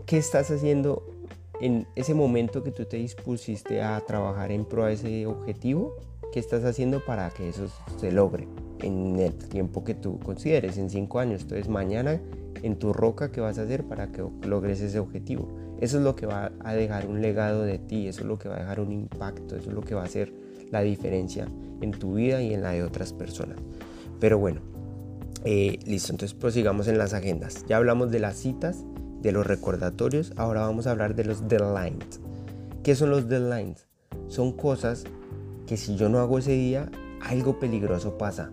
qué 0.06 0.18
estás 0.18 0.52
haciendo 0.52 1.04
en 1.60 1.88
ese 1.96 2.14
momento 2.14 2.64
que 2.64 2.72
tú 2.72 2.86
te 2.86 2.98
dispusiste 2.98 3.82
a 3.82 4.00
trabajar 4.02 4.52
en 4.52 4.66
pro 4.66 4.86
de 4.86 4.94
ese 4.94 5.26
objetivo. 5.26 5.96
¿Qué 6.32 6.40
estás 6.40 6.64
haciendo 6.64 7.04
para 7.04 7.30
que 7.32 7.50
eso 7.50 7.68
se 8.00 8.12
logre 8.12 8.48
en 8.84 9.18
el 9.20 9.34
tiempo 9.34 9.84
que 9.84 9.96
tú 9.96 10.20
consideres, 10.20 10.78
en 10.78 10.90
cinco 10.90 11.20
años? 11.20 11.42
Entonces 11.42 11.70
mañana 11.70 12.20
en 12.62 12.78
tu 12.78 12.94
roca, 12.94 13.32
¿qué 13.32 13.42
vas 13.42 13.58
a 13.60 13.64
hacer 13.64 13.84
para 13.84 14.12
que 14.12 14.24
logres 14.48 14.82
ese 14.82 15.00
objetivo? 15.00 15.48
Eso 15.82 15.98
es 15.98 16.04
lo 16.04 16.16
que 16.16 16.26
va 16.26 16.52
a 16.64 16.74
dejar 16.74 17.08
un 17.08 17.22
legado 17.22 17.64
de 17.64 17.78
ti, 17.78 18.08
eso 18.08 18.22
es 18.22 18.28
lo 18.28 18.40
que 18.40 18.48
va 18.48 18.56
a 18.56 18.60
dejar 18.60 18.80
un 18.80 18.92
impacto, 18.92 19.58
eso 19.58 19.70
es 19.70 19.76
lo 19.76 19.82
que 19.82 19.96
va 19.96 20.02
a 20.02 20.06
hacer 20.06 20.34
la 20.72 20.82
diferencia 20.82 21.48
en 21.82 21.92
tu 21.92 22.14
vida 22.14 22.42
y 22.42 22.54
en 22.54 22.62
la 22.62 22.72
de 22.72 22.84
otras 22.84 23.12
personas. 23.12 23.58
Pero 24.20 24.40
bueno, 24.40 24.62
eh, 25.44 25.80
listo, 25.86 26.14
entonces 26.14 26.38
prosigamos 26.38 26.88
en 26.88 26.98
las 26.98 27.14
agendas. 27.14 27.66
Ya 27.68 27.78
hablamos 27.78 28.12
de 28.12 28.20
las 28.20 28.38
citas, 28.38 28.86
de 29.22 29.32
los 29.32 29.46
recordatorios, 29.46 30.34
ahora 30.38 30.62
vamos 30.62 30.88
a 30.88 30.92
hablar 30.92 31.16
de 31.16 31.26
los 31.26 31.48
deadlines. 31.48 32.22
¿Qué 32.82 32.96
son 32.96 33.10
los 33.10 33.28
deadlines? 33.28 33.88
Son 34.28 34.54
cosas 34.54 35.04
que 35.68 35.78
si 35.78 35.96
yo 35.96 36.10
no 36.10 36.20
hago 36.20 36.40
ese 36.40 36.52
día, 36.52 36.90
algo 37.22 37.60
peligroso 37.60 38.18
pasa. 38.18 38.52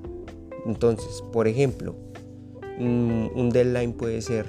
Entonces, 0.67 1.23
por 1.33 1.49
ejemplo, 1.49 1.95
un 2.79 3.51
deadline 3.53 3.93
puede 3.93 4.23
ser 4.23 4.47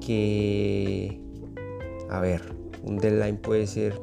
que, 0.00 1.20
a 2.08 2.20
ver, 2.20 2.42
un 2.84 2.98
deadline 2.98 3.36
puede 3.36 3.66
ser, 3.66 3.94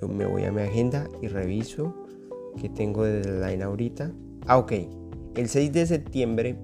yo 0.00 0.08
me 0.08 0.24
voy 0.26 0.44
a 0.44 0.52
mi 0.52 0.62
agenda 0.62 1.08
y 1.20 1.28
reviso 1.28 1.94
que 2.60 2.68
tengo 2.68 3.04
de 3.04 3.20
deadline 3.20 3.62
ahorita. 3.62 4.12
Ah, 4.46 4.58
ok, 4.58 4.72
el 5.34 5.48
6 5.48 5.72
de 5.72 5.86
septiembre 5.86 6.56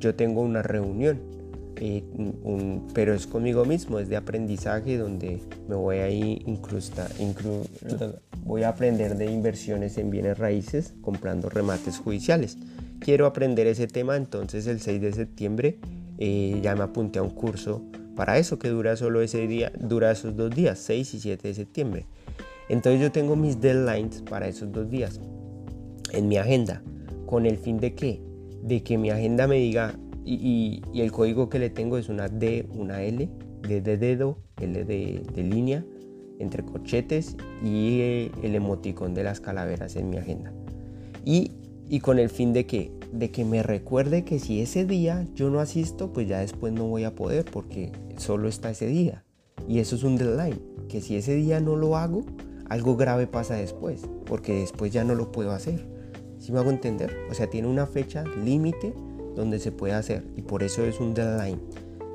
yo 0.00 0.14
tengo 0.14 0.40
una 0.40 0.62
reunión, 0.62 1.20
eh, 1.76 2.04
pero 2.94 3.14
es 3.14 3.26
conmigo 3.26 3.64
mismo, 3.64 3.98
es 3.98 4.08
de 4.08 4.16
aprendizaje 4.16 4.96
donde 4.96 5.40
me 5.68 5.74
voy 5.74 5.98
a 5.98 6.10
incrustar, 6.10 7.10
voy 8.44 8.62
a 8.62 8.70
aprender 8.70 9.16
de 9.16 9.30
inversiones 9.30 9.98
en 9.98 10.10
bienes 10.10 10.38
raíces 10.38 10.94
comprando 11.02 11.48
remates 11.48 11.98
judiciales. 11.98 12.56
Quiero 13.04 13.26
aprender 13.26 13.66
ese 13.66 13.86
tema, 13.86 14.16
entonces 14.16 14.66
el 14.66 14.80
6 14.80 14.98
de 14.98 15.12
septiembre 15.12 15.78
eh, 16.16 16.58
ya 16.62 16.74
me 16.74 16.84
apunté 16.84 17.18
a 17.18 17.22
un 17.22 17.28
curso 17.28 17.82
para 18.16 18.38
eso 18.38 18.58
que 18.58 18.68
dura 18.68 18.96
solo 18.96 19.20
ese 19.20 19.46
día, 19.46 19.70
dura 19.78 20.10
esos 20.10 20.34
dos 20.34 20.48
días, 20.54 20.78
6 20.78 21.12
y 21.12 21.20
7 21.20 21.48
de 21.48 21.52
septiembre. 21.52 22.06
Entonces 22.70 23.02
yo 23.02 23.12
tengo 23.12 23.36
mis 23.36 23.60
deadlines 23.60 24.22
para 24.22 24.48
esos 24.48 24.72
dos 24.72 24.88
días 24.88 25.20
en 26.12 26.28
mi 26.28 26.38
agenda, 26.38 26.82
con 27.26 27.44
el 27.44 27.58
fin 27.58 27.78
de 27.78 27.94
que 27.94 28.22
de 28.62 28.82
que 28.82 28.96
mi 28.96 29.10
agenda 29.10 29.46
me 29.46 29.56
diga, 29.56 29.94
y, 30.24 30.80
el 30.94 31.12
código 31.12 31.50
que 31.50 31.58
le 31.58 31.68
tengo 31.68 31.98
es 31.98 32.08
una 32.08 32.30
D, 32.30 32.66
una 32.72 33.02
L, 33.02 33.28
D 33.68 33.82
de 33.82 33.98
dedo, 33.98 34.38
L 34.58 34.82
de, 34.82 35.42
línea, 35.42 35.84
entre 36.38 36.64
corchetes 36.64 37.36
y 37.62 38.00
eh, 38.00 38.30
el 38.42 38.54
emoticón 38.54 39.12
de 39.12 39.24
las 39.24 39.40
calaveras 39.42 39.94
en 39.96 40.08
mi 40.08 40.16
agenda. 40.16 40.54
Y, 41.26 41.52
y 41.94 42.00
con 42.00 42.18
el 42.18 42.28
fin 42.28 42.52
de 42.52 42.66
que, 42.66 42.90
de 43.12 43.30
que 43.30 43.44
me 43.44 43.62
recuerde 43.62 44.24
que 44.24 44.40
si 44.40 44.60
ese 44.60 44.84
día 44.84 45.28
yo 45.36 45.48
no 45.48 45.60
asisto, 45.60 46.12
pues 46.12 46.26
ya 46.26 46.40
después 46.40 46.72
no 46.72 46.88
voy 46.88 47.04
a 47.04 47.14
poder 47.14 47.44
porque 47.44 47.92
solo 48.16 48.48
está 48.48 48.70
ese 48.70 48.88
día. 48.88 49.22
Y 49.68 49.78
eso 49.78 49.94
es 49.94 50.02
un 50.02 50.16
deadline, 50.16 50.60
que 50.88 51.00
si 51.00 51.14
ese 51.14 51.36
día 51.36 51.60
no 51.60 51.76
lo 51.76 51.96
hago, 51.96 52.24
algo 52.68 52.96
grave 52.96 53.28
pasa 53.28 53.54
después, 53.54 54.08
porque 54.26 54.54
después 54.54 54.92
ya 54.92 55.04
no 55.04 55.14
lo 55.14 55.30
puedo 55.30 55.52
hacer. 55.52 55.86
Si 56.40 56.50
me 56.50 56.58
hago 56.58 56.70
entender? 56.70 57.16
O 57.30 57.34
sea, 57.34 57.48
tiene 57.48 57.68
una 57.68 57.86
fecha 57.86 58.24
límite 58.44 58.92
donde 59.36 59.60
se 59.60 59.70
puede 59.70 59.94
hacer 59.94 60.26
y 60.34 60.42
por 60.42 60.64
eso 60.64 60.84
es 60.84 60.98
un 60.98 61.14
deadline. 61.14 61.60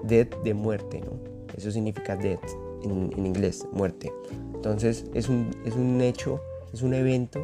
Death 0.04 0.44
de 0.44 0.54
muerte, 0.54 1.00
¿no? 1.00 1.14
Eso 1.56 1.72
significa 1.72 2.18
death 2.18 2.44
en, 2.84 3.26
inglés, 3.26 3.66
muerte. 3.72 4.12
Entonces 4.56 5.06
es 5.14 5.30
un, 5.30 5.52
es 5.64 5.76
un 5.78 6.02
hecho, 6.02 6.42
es 6.74 6.82
un 6.82 6.94
evento 6.94 7.40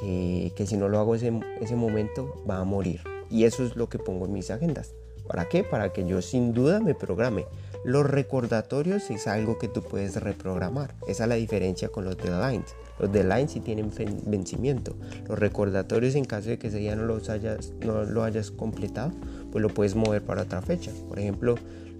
que, 0.00 0.52
que 0.56 0.66
si 0.66 0.76
no 0.76 0.88
lo 0.88 0.98
hago 0.98 1.14
ese, 1.14 1.32
ese 1.60 1.76
momento 1.76 2.42
va 2.48 2.58
a 2.58 2.64
morir. 2.64 3.00
Y 3.30 3.44
eso 3.44 3.64
es 3.64 3.76
lo 3.76 3.88
que 3.88 3.98
pongo 3.98 4.26
en 4.26 4.32
mis 4.32 4.50
agendas. 4.50 4.94
¿Para 5.26 5.48
qué? 5.48 5.64
Para 5.64 5.92
que 5.92 6.06
yo 6.06 6.20
sin 6.20 6.52
duda 6.52 6.80
me 6.80 6.94
programe. 6.94 7.46
Los 7.84 8.08
recordatorios 8.08 9.10
es 9.10 9.26
algo 9.26 9.58
que 9.58 9.68
tú 9.68 9.82
puedes 9.82 10.16
reprogramar. 10.16 10.94
Esa 11.06 11.24
es 11.24 11.28
la 11.28 11.34
diferencia 11.34 11.88
con 11.88 12.04
los 12.04 12.16
deadlines. 12.16 12.74
Los 12.98 13.12
deadlines 13.12 13.52
sí 13.52 13.60
tienen 13.60 13.90
vencimiento. 14.26 14.96
Los 15.28 15.38
recordatorios 15.38 16.14
en 16.14 16.24
caso 16.24 16.48
de 16.48 16.58
que 16.58 16.68
ese 16.68 16.78
día 16.78 16.96
no, 16.96 17.04
los 17.04 17.28
hayas, 17.28 17.72
no 17.84 18.04
lo 18.04 18.22
hayas 18.22 18.50
completado, 18.50 19.12
pues 19.50 19.60
lo 19.60 19.68
puedes 19.68 19.94
mover 19.94 20.22
para 20.22 20.42
otra 20.42 20.62
fecha. 20.62 20.92
Por 21.08 21.18
ejemplo, 21.18 21.56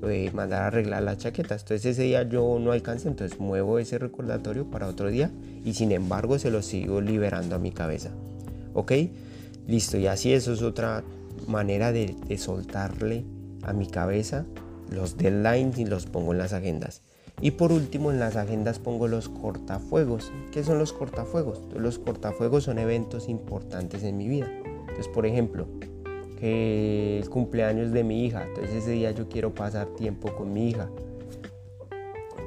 de 0.07 0.31
mandar 0.33 0.63
a 0.63 0.67
arreglar 0.69 1.03
las 1.03 1.19
chaquetas. 1.19 1.63
Entonces 1.63 1.87
ese 1.87 2.03
día 2.03 2.23
yo 2.23 2.59
no 2.61 2.73
alcancé, 2.73 3.09
entonces 3.09 3.39
muevo 3.39 3.79
ese 3.79 3.99
recordatorio 3.99 4.71
para 4.71 4.89
otro 4.89 5.11
día 5.11 5.31
y 5.65 5.75
sin 5.75 5.93
embargo 5.93 6.39
se 6.39 6.51
lo 6.51 6.63
sigo 6.63 7.01
liberando 7.01 7.57
a 7.57 7.59
mi 7.59 7.71
cabeza. 7.71 8.11
¿Ok? 8.75 8.93
Listo, 9.67 9.97
y 9.97 10.07
así 10.07 10.33
eso 10.33 10.53
es 10.53 10.63
otra 10.63 11.05
manera 11.47 11.93
de, 11.93 12.15
de 12.27 12.39
soltarle 12.39 13.25
a 13.63 13.73
mi 13.73 13.87
cabeza 13.87 14.45
los 14.91 15.17
deadlines 15.17 15.79
y 15.79 15.85
los 15.85 16.07
pongo 16.07 16.33
en 16.33 16.39
las 16.39 16.53
agendas. 16.53 17.03
Y 17.41 17.53
por 17.53 17.73
último 17.73 18.13
en 18.13 18.21
las 18.21 18.37
agendas 18.37 18.79
pongo 18.79 19.09
los 19.09 19.29
cortafuegos. 19.29 20.33
¿Qué 20.53 20.63
son 20.63 20.79
los 20.79 20.93
cortafuegos? 20.93 21.61
Los 21.77 21.99
cortafuegos 21.99 22.65
son 22.65 22.79
eventos 22.79 23.29
importantes 23.29 24.03
en 24.05 24.17
mi 24.17 24.29
vida. 24.29 24.49
Entonces, 24.81 25.09
por 25.09 25.27
ejemplo, 25.27 25.67
que 26.45 27.21
el 27.21 27.31
cumpleaños 27.31 27.91
de 27.93 28.05
mi 28.05 28.27
hija. 28.27 28.45
Entonces 28.47 28.75
ese 28.75 28.91
día 28.91 29.13
yo 29.13 29.31
quiero 29.31 29.55
pasar 29.55 29.87
tiempo 29.97 30.37
con 30.37 30.53
mi 30.53 30.69
hija. 30.69 30.91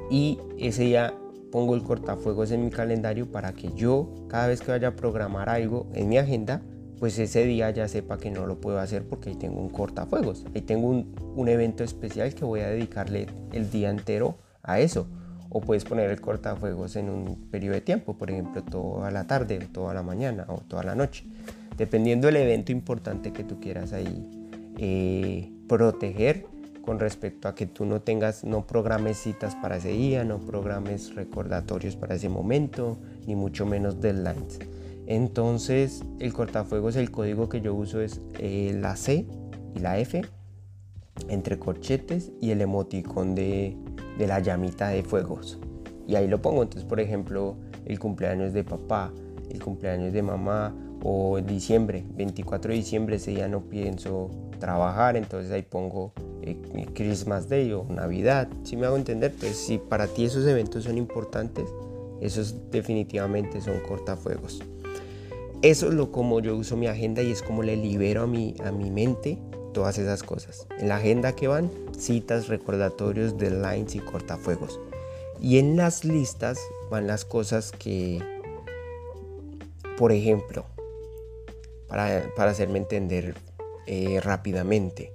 y 0.08 0.38
ese 0.56 0.84
día 0.84 1.14
pongo 1.50 1.74
el 1.74 1.82
cortafuegos 1.82 2.52
en 2.52 2.64
mi 2.64 2.70
calendario 2.70 3.26
para 3.32 3.52
que 3.54 3.72
yo 3.74 4.08
cada 4.28 4.46
vez 4.46 4.60
que 4.60 4.70
vaya 4.70 4.88
a 4.88 4.94
programar 4.94 5.48
algo 5.48 5.88
en 5.94 6.08
mi 6.08 6.16
agenda, 6.16 6.62
pues 7.00 7.18
ese 7.18 7.44
día 7.44 7.70
ya 7.70 7.88
sepa 7.88 8.18
que 8.18 8.30
no 8.30 8.46
lo 8.46 8.60
puedo 8.60 8.78
hacer 8.78 9.02
porque 9.02 9.30
ahí 9.30 9.36
tengo 9.36 9.60
un 9.60 9.68
cortafuegos, 9.68 10.46
ahí 10.54 10.62
tengo 10.62 10.88
un, 10.88 11.16
un 11.34 11.48
evento 11.48 11.82
especial 11.82 12.34
que 12.34 12.44
voy 12.44 12.60
a 12.60 12.68
dedicarle 12.68 13.26
el 13.52 13.68
día 13.68 13.90
entero 13.90 14.38
a 14.62 14.78
eso. 14.78 15.08
O 15.50 15.60
puedes 15.60 15.84
poner 15.84 16.08
el 16.10 16.20
cortafuegos 16.20 16.94
en 16.94 17.10
un 17.10 17.50
periodo 17.50 17.74
de 17.74 17.80
tiempo, 17.80 18.16
por 18.16 18.30
ejemplo, 18.30 18.62
toda 18.62 19.10
la 19.10 19.26
tarde, 19.26 19.58
toda 19.72 19.92
la 19.92 20.04
mañana 20.04 20.44
o 20.48 20.58
toda 20.58 20.84
la 20.84 20.94
noche, 20.94 21.24
dependiendo 21.78 22.26
del 22.26 22.36
evento 22.36 22.72
importante 22.72 23.32
que 23.32 23.44
tú 23.44 23.60
quieras 23.60 23.92
ahí 23.92 24.28
eh, 24.76 25.50
proteger 25.68 26.46
con 26.82 26.98
respecto 26.98 27.48
a 27.48 27.54
que 27.54 27.66
tú 27.66 27.84
no 27.84 28.00
tengas, 28.00 28.44
no 28.44 28.66
programes 28.66 29.18
citas 29.18 29.54
para 29.56 29.76
ese 29.76 29.90
día, 29.90 30.24
no 30.24 30.38
programes 30.38 31.14
recordatorios 31.14 31.96
para 31.96 32.14
ese 32.14 32.28
momento, 32.28 32.98
ni 33.26 33.34
mucho 33.34 33.66
menos 33.66 34.00
deadlines. 34.00 34.58
Entonces 35.06 36.02
el 36.18 36.32
cortafuegos, 36.32 36.96
el 36.96 37.10
código 37.10 37.48
que 37.48 37.60
yo 37.60 37.74
uso 37.74 38.00
es 38.00 38.20
eh, 38.38 38.76
la 38.78 38.96
C 38.96 39.26
y 39.74 39.78
la 39.78 39.98
F 39.98 40.22
entre 41.28 41.58
corchetes 41.58 42.32
y 42.40 42.50
el 42.50 42.60
emoticón 42.60 43.34
de, 43.34 43.76
de 44.18 44.26
la 44.26 44.40
llamita 44.40 44.88
de 44.88 45.02
fuegos. 45.02 45.58
Y 46.06 46.14
ahí 46.14 46.26
lo 46.26 46.40
pongo. 46.40 46.62
Entonces, 46.62 46.88
por 46.88 47.00
ejemplo, 47.00 47.56
el 47.84 47.98
cumpleaños 47.98 48.54
de 48.54 48.64
papá, 48.64 49.12
el 49.50 49.62
cumpleaños 49.62 50.12
de 50.12 50.22
mamá 50.22 50.74
o 51.02 51.40
diciembre, 51.40 52.04
24 52.16 52.70
de 52.70 52.76
diciembre, 52.76 53.16
ese 53.16 53.30
día 53.32 53.48
no 53.48 53.62
pienso 53.62 54.30
trabajar, 54.58 55.16
entonces 55.16 55.50
ahí 55.52 55.62
pongo 55.62 56.12
eh, 56.42 56.56
Christmas 56.94 57.48
Day 57.48 57.72
o 57.72 57.84
Navidad, 57.84 58.48
si 58.64 58.76
me 58.76 58.86
hago 58.86 58.96
entender, 58.96 59.32
pues 59.38 59.56
si 59.56 59.78
para 59.78 60.06
ti 60.06 60.24
esos 60.24 60.46
eventos 60.46 60.84
son 60.84 60.98
importantes, 60.98 61.64
esos 62.20 62.70
definitivamente 62.70 63.60
son 63.60 63.80
cortafuegos. 63.80 64.60
Eso 65.62 65.88
es 65.88 65.94
lo 65.94 66.12
como 66.12 66.40
yo 66.40 66.56
uso 66.56 66.76
mi 66.76 66.86
agenda 66.86 67.22
y 67.22 67.32
es 67.32 67.42
como 67.42 67.62
le 67.62 67.76
libero 67.76 68.22
a 68.22 68.26
mi, 68.26 68.54
a 68.64 68.70
mi 68.70 68.90
mente 68.90 69.38
todas 69.72 69.98
esas 69.98 70.22
cosas. 70.22 70.66
En 70.78 70.88
la 70.88 70.96
agenda 70.96 71.34
que 71.34 71.48
van 71.48 71.70
citas, 71.96 72.48
recordatorios, 72.48 73.38
deadlines 73.38 73.94
y 73.94 73.98
cortafuegos. 73.98 74.78
Y 75.40 75.58
en 75.58 75.76
las 75.76 76.04
listas 76.04 76.58
van 76.90 77.06
las 77.06 77.24
cosas 77.24 77.72
que, 77.72 78.22
por 79.96 80.12
ejemplo, 80.12 80.64
para, 81.88 82.22
para 82.36 82.50
hacerme 82.50 82.78
entender 82.78 83.34
eh, 83.86 84.20
rápidamente. 84.22 85.12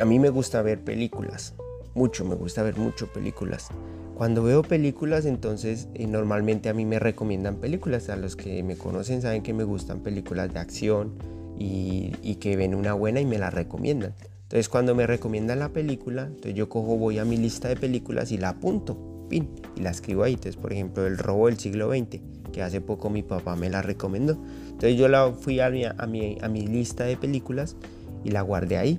A 0.00 0.04
mí 0.04 0.18
me 0.18 0.28
gusta 0.28 0.62
ver 0.62 0.80
películas, 0.80 1.54
mucho, 1.94 2.24
me 2.24 2.34
gusta 2.34 2.62
ver 2.62 2.76
mucho 2.76 3.12
películas. 3.12 3.68
Cuando 4.14 4.42
veo 4.42 4.62
películas, 4.62 5.26
entonces 5.26 5.88
eh, 5.94 6.06
normalmente 6.06 6.68
a 6.68 6.74
mí 6.74 6.86
me 6.86 6.98
recomiendan 6.98 7.56
películas. 7.56 8.08
A 8.08 8.16
los 8.16 8.34
que 8.36 8.62
me 8.62 8.76
conocen 8.76 9.20
saben 9.20 9.42
que 9.42 9.52
me 9.52 9.64
gustan 9.64 10.00
películas 10.00 10.52
de 10.52 10.58
acción 10.58 11.12
y, 11.58 12.12
y 12.22 12.36
que 12.36 12.56
ven 12.56 12.74
una 12.74 12.94
buena 12.94 13.20
y 13.20 13.26
me 13.26 13.38
la 13.38 13.50
recomiendan. 13.50 14.14
Entonces 14.44 14.68
cuando 14.68 14.94
me 14.94 15.06
recomiendan 15.06 15.58
la 15.58 15.70
película, 15.70 16.22
entonces 16.26 16.54
yo 16.54 16.68
cojo, 16.68 16.96
voy 16.96 17.18
a 17.18 17.24
mi 17.24 17.36
lista 17.36 17.68
de 17.68 17.74
películas 17.76 18.30
y 18.30 18.38
la 18.38 18.50
apunto, 18.50 18.96
pin, 19.28 19.50
y 19.74 19.80
la 19.80 19.90
escribo 19.90 20.22
ahí. 20.22 20.34
Entonces, 20.34 20.56
por 20.56 20.72
ejemplo, 20.72 21.04
El 21.06 21.18
robo 21.18 21.46
del 21.46 21.58
siglo 21.58 21.90
XX, 21.90 22.20
que 22.52 22.62
hace 22.62 22.80
poco 22.80 23.10
mi 23.10 23.22
papá 23.22 23.56
me 23.56 23.68
la 23.68 23.82
recomendó. 23.82 24.38
Entonces 24.76 24.98
yo 24.98 25.08
la 25.08 25.32
fui 25.32 25.58
a 25.60 25.70
mi, 25.70 25.84
a 25.86 26.06
mi, 26.06 26.36
a 26.42 26.48
mi 26.48 26.66
lista 26.66 27.04
de 27.04 27.16
películas 27.16 27.76
y 28.24 28.30
la 28.30 28.42
guardé 28.42 28.76
ahí. 28.76 28.98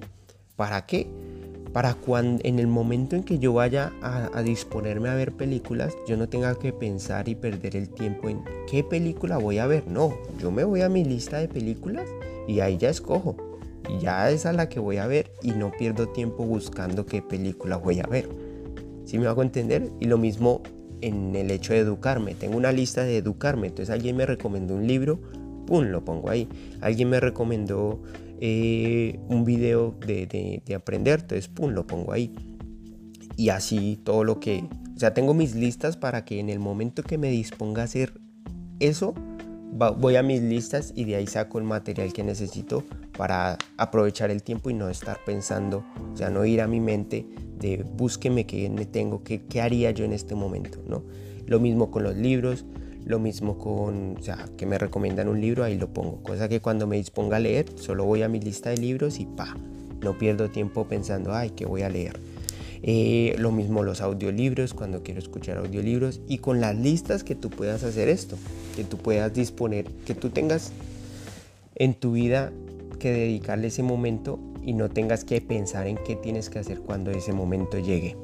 ¿Para 0.56 0.88
qué? 0.88 1.08
Para 1.72 1.94
cuando 1.94 2.42
en 2.44 2.58
el 2.58 2.66
momento 2.66 3.16
en 3.16 3.24
que 3.24 3.38
yo 3.38 3.54
vaya 3.54 3.94
a, 4.02 4.32
a, 4.34 4.42
disponerme 4.42 5.10
a 5.10 5.14
ver 5.14 5.34
películas, 5.34 5.96
yo 6.08 6.18
no 6.18 6.28
tenga 6.28 6.56
que 6.56 6.74
pensar 6.74 7.30
y 7.30 7.36
perder 7.36 7.76
el 7.76 7.90
tiempo 7.90 8.28
en 8.28 8.44
qué 8.68 8.84
película 8.84 9.38
voy 9.38 9.60
a 9.60 9.68
ver. 9.68 9.88
No, 9.88 10.18
yo 10.40 10.50
me 10.50 10.64
voy 10.64 10.82
a 10.82 10.90
mi 10.90 11.06
lista 11.06 11.38
de 11.38 11.48
películas 11.48 12.10
y 12.48 12.62
ahí 12.62 12.78
ya 12.78 12.90
escojo. 12.90 13.38
Y 13.88 14.00
ya 14.00 14.32
es 14.32 14.48
a 14.48 14.54
la 14.54 14.70
que 14.70 14.80
voy 14.80 14.98
a 14.98 15.06
ver 15.06 15.32
y 15.44 15.52
no 15.52 15.72
pierdo 15.72 16.10
tiempo 16.10 16.44
buscando 16.44 17.06
qué 17.06 17.22
película 17.22 17.78
voy 17.78 18.00
a 18.00 18.08
ver. 18.08 18.28
¿Sí 19.06 19.20
me 19.20 19.28
hago 19.28 19.44
entender? 19.44 19.92
Y 20.00 20.06
lo 20.06 20.18
mismo 20.18 20.64
en 21.02 21.36
el 21.36 21.52
hecho 21.52 21.74
de 21.74 21.80
educarme. 21.80 22.34
Tengo 22.34 22.58
una 22.58 22.72
lista 22.72 23.04
de 23.04 23.18
educarme. 23.18 23.68
Entonces 23.68 23.94
alguien 23.94 24.16
me 24.18 24.26
recomendó 24.26 24.76
un 24.76 24.88
libro, 24.88 25.20
¡pum! 25.68 25.86
Lo 25.86 26.04
pongo 26.04 26.32
ahí. 26.32 26.50
Alguien 26.82 27.10
me 27.12 27.20
recomendó 27.20 28.02
eh, 28.42 29.20
un 29.28 29.46
video 29.46 29.96
de, 30.00 30.26
de, 30.66 30.76
aprender, 30.76 31.20
entonces, 31.22 31.48
¡pum! 31.48 31.70
Lo 31.72 31.86
pongo 31.86 32.14
ahí. 32.14 32.34
Y 33.36 33.50
así 33.50 34.00
todo 34.04 34.24
lo 34.24 34.40
que... 34.40 34.64
O 34.96 35.00
sea, 35.00 35.14
tengo 35.14 35.36
mis 35.36 35.54
listas 35.54 35.96
para 35.96 36.26
que 36.26 36.40
en 36.40 36.50
el 36.50 36.58
momento 36.58 37.04
que 37.04 37.20
me 37.20 37.30
disponga 37.30 37.84
a 37.84 37.86
hacer 37.86 38.20
eso, 38.80 39.14
voy 39.72 40.16
a 40.16 40.24
mis 40.24 40.42
listas 40.42 40.92
y 40.96 41.04
de 41.04 41.18
ahí 41.18 41.28
saco 41.28 41.60
el 41.60 41.64
material 41.66 42.14
que 42.14 42.24
necesito 42.24 42.84
para 43.16 43.58
aprovechar 43.78 44.32
el 44.32 44.42
tiempo 44.42 44.70
y 44.70 44.74
no 44.74 44.90
estar 44.90 45.20
pensando, 45.24 45.86
o 46.14 46.18
sea, 46.18 46.30
no 46.30 46.46
ir 46.46 46.62
a 46.62 46.68
mi 46.68 46.80
mente 46.80 47.28
de 47.60 47.84
búsqueme 47.84 48.46
qué 48.46 48.70
tengo, 48.92 49.24
qué, 49.24 49.46
qué 49.46 49.62
haría 49.62 49.92
yo 49.92 50.06
en 50.06 50.14
este 50.14 50.36
momento, 50.36 50.80
¿no? 50.88 51.04
Lo 51.46 51.60
mismo 51.60 51.92
con 51.92 52.04
los 52.04 52.16
libros, 52.16 52.66
lo 53.08 53.20
mismo 53.20 53.58
con, 53.58 54.18
o 54.18 54.22
sea, 54.22 54.46
que 54.58 54.66
me 54.66 54.78
recomiendan 54.78 55.30
un 55.30 55.40
libro, 55.40 55.64
ahí 55.64 55.78
lo 55.78 55.88
pongo. 55.88 56.22
Cosa 56.24 56.50
que 56.50 56.60
cuando 56.60 56.88
me 56.88 56.98
disponga 56.98 57.38
a 57.38 57.40
leer, 57.40 57.66
solo 57.76 58.06
voy 58.06 58.22
a 58.24 58.30
mi 58.30 58.40
lista 58.40 58.70
de 58.70 58.78
libros 58.78 59.20
y 59.20 59.26
pa, 59.26 59.56
no 60.02 60.18
pierdo 60.18 60.50
tiempo 60.50 60.88
pensando, 60.88 61.34
ay, 61.34 61.52
¿qué 61.52 61.66
voy 61.66 61.84
a 61.84 61.90
leer? 61.90 62.20
Eh, 62.84 63.36
lo 63.38 63.52
mismo 63.52 63.84
los 63.84 64.02
audiolibros, 64.02 64.74
cuando 64.74 65.04
quiero 65.04 65.20
escuchar 65.20 65.58
audiolibros. 65.58 66.22
Y 66.28 66.40
con 66.40 66.62
las 66.62 66.76
listas 66.76 67.24
que 67.24 67.36
tú 67.36 67.50
puedas 67.50 67.84
hacer 67.84 68.10
esto, 68.10 68.38
que 68.76 68.84
tú 68.84 68.98
puedas 68.98 69.34
disponer, 69.34 69.86
que 70.06 70.14
tú 70.14 70.30
tengas 70.30 70.72
en 71.76 71.94
tu 71.94 72.14
vida 72.14 72.52
que 73.00 73.12
dedicarle 73.12 73.68
ese 73.68 73.84
momento 73.84 74.40
y 74.64 74.74
no 74.74 74.90
tengas 74.90 75.24
que 75.24 75.40
pensar 75.40 75.88
en 75.88 75.98
qué 76.06 76.16
tienes 76.16 76.50
que 76.50 76.60
hacer 76.60 76.82
cuando 76.82 77.12
ese 77.12 77.32
momento 77.32 77.80
llegue. 77.80 78.18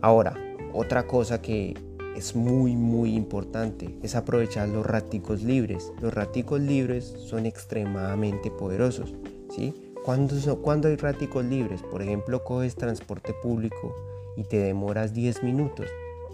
Ahora, 0.00 0.34
otra 0.72 1.06
cosa 1.06 1.40
que 1.40 1.74
es 2.18 2.34
muy 2.34 2.76
muy 2.76 3.14
importante 3.14 3.96
es 4.02 4.14
aprovechar 4.16 4.68
los 4.68 4.84
raticos 4.84 5.42
libres. 5.42 5.92
Los 6.00 6.12
raticos 6.12 6.60
libres 6.60 7.04
son 7.04 7.46
extremadamente 7.46 8.50
poderosos, 8.50 9.14
¿sí? 9.50 9.94
¿Cuándo, 10.04 10.36
cuando 10.62 10.88
hay 10.88 10.96
raticos 10.96 11.44
libres? 11.44 11.82
Por 11.82 12.02
ejemplo, 12.02 12.42
coges 12.44 12.74
transporte 12.74 13.34
público 13.42 13.94
y 14.36 14.44
te 14.44 14.58
demoras 14.58 15.14
10 15.14 15.42
minutos. 15.42 15.86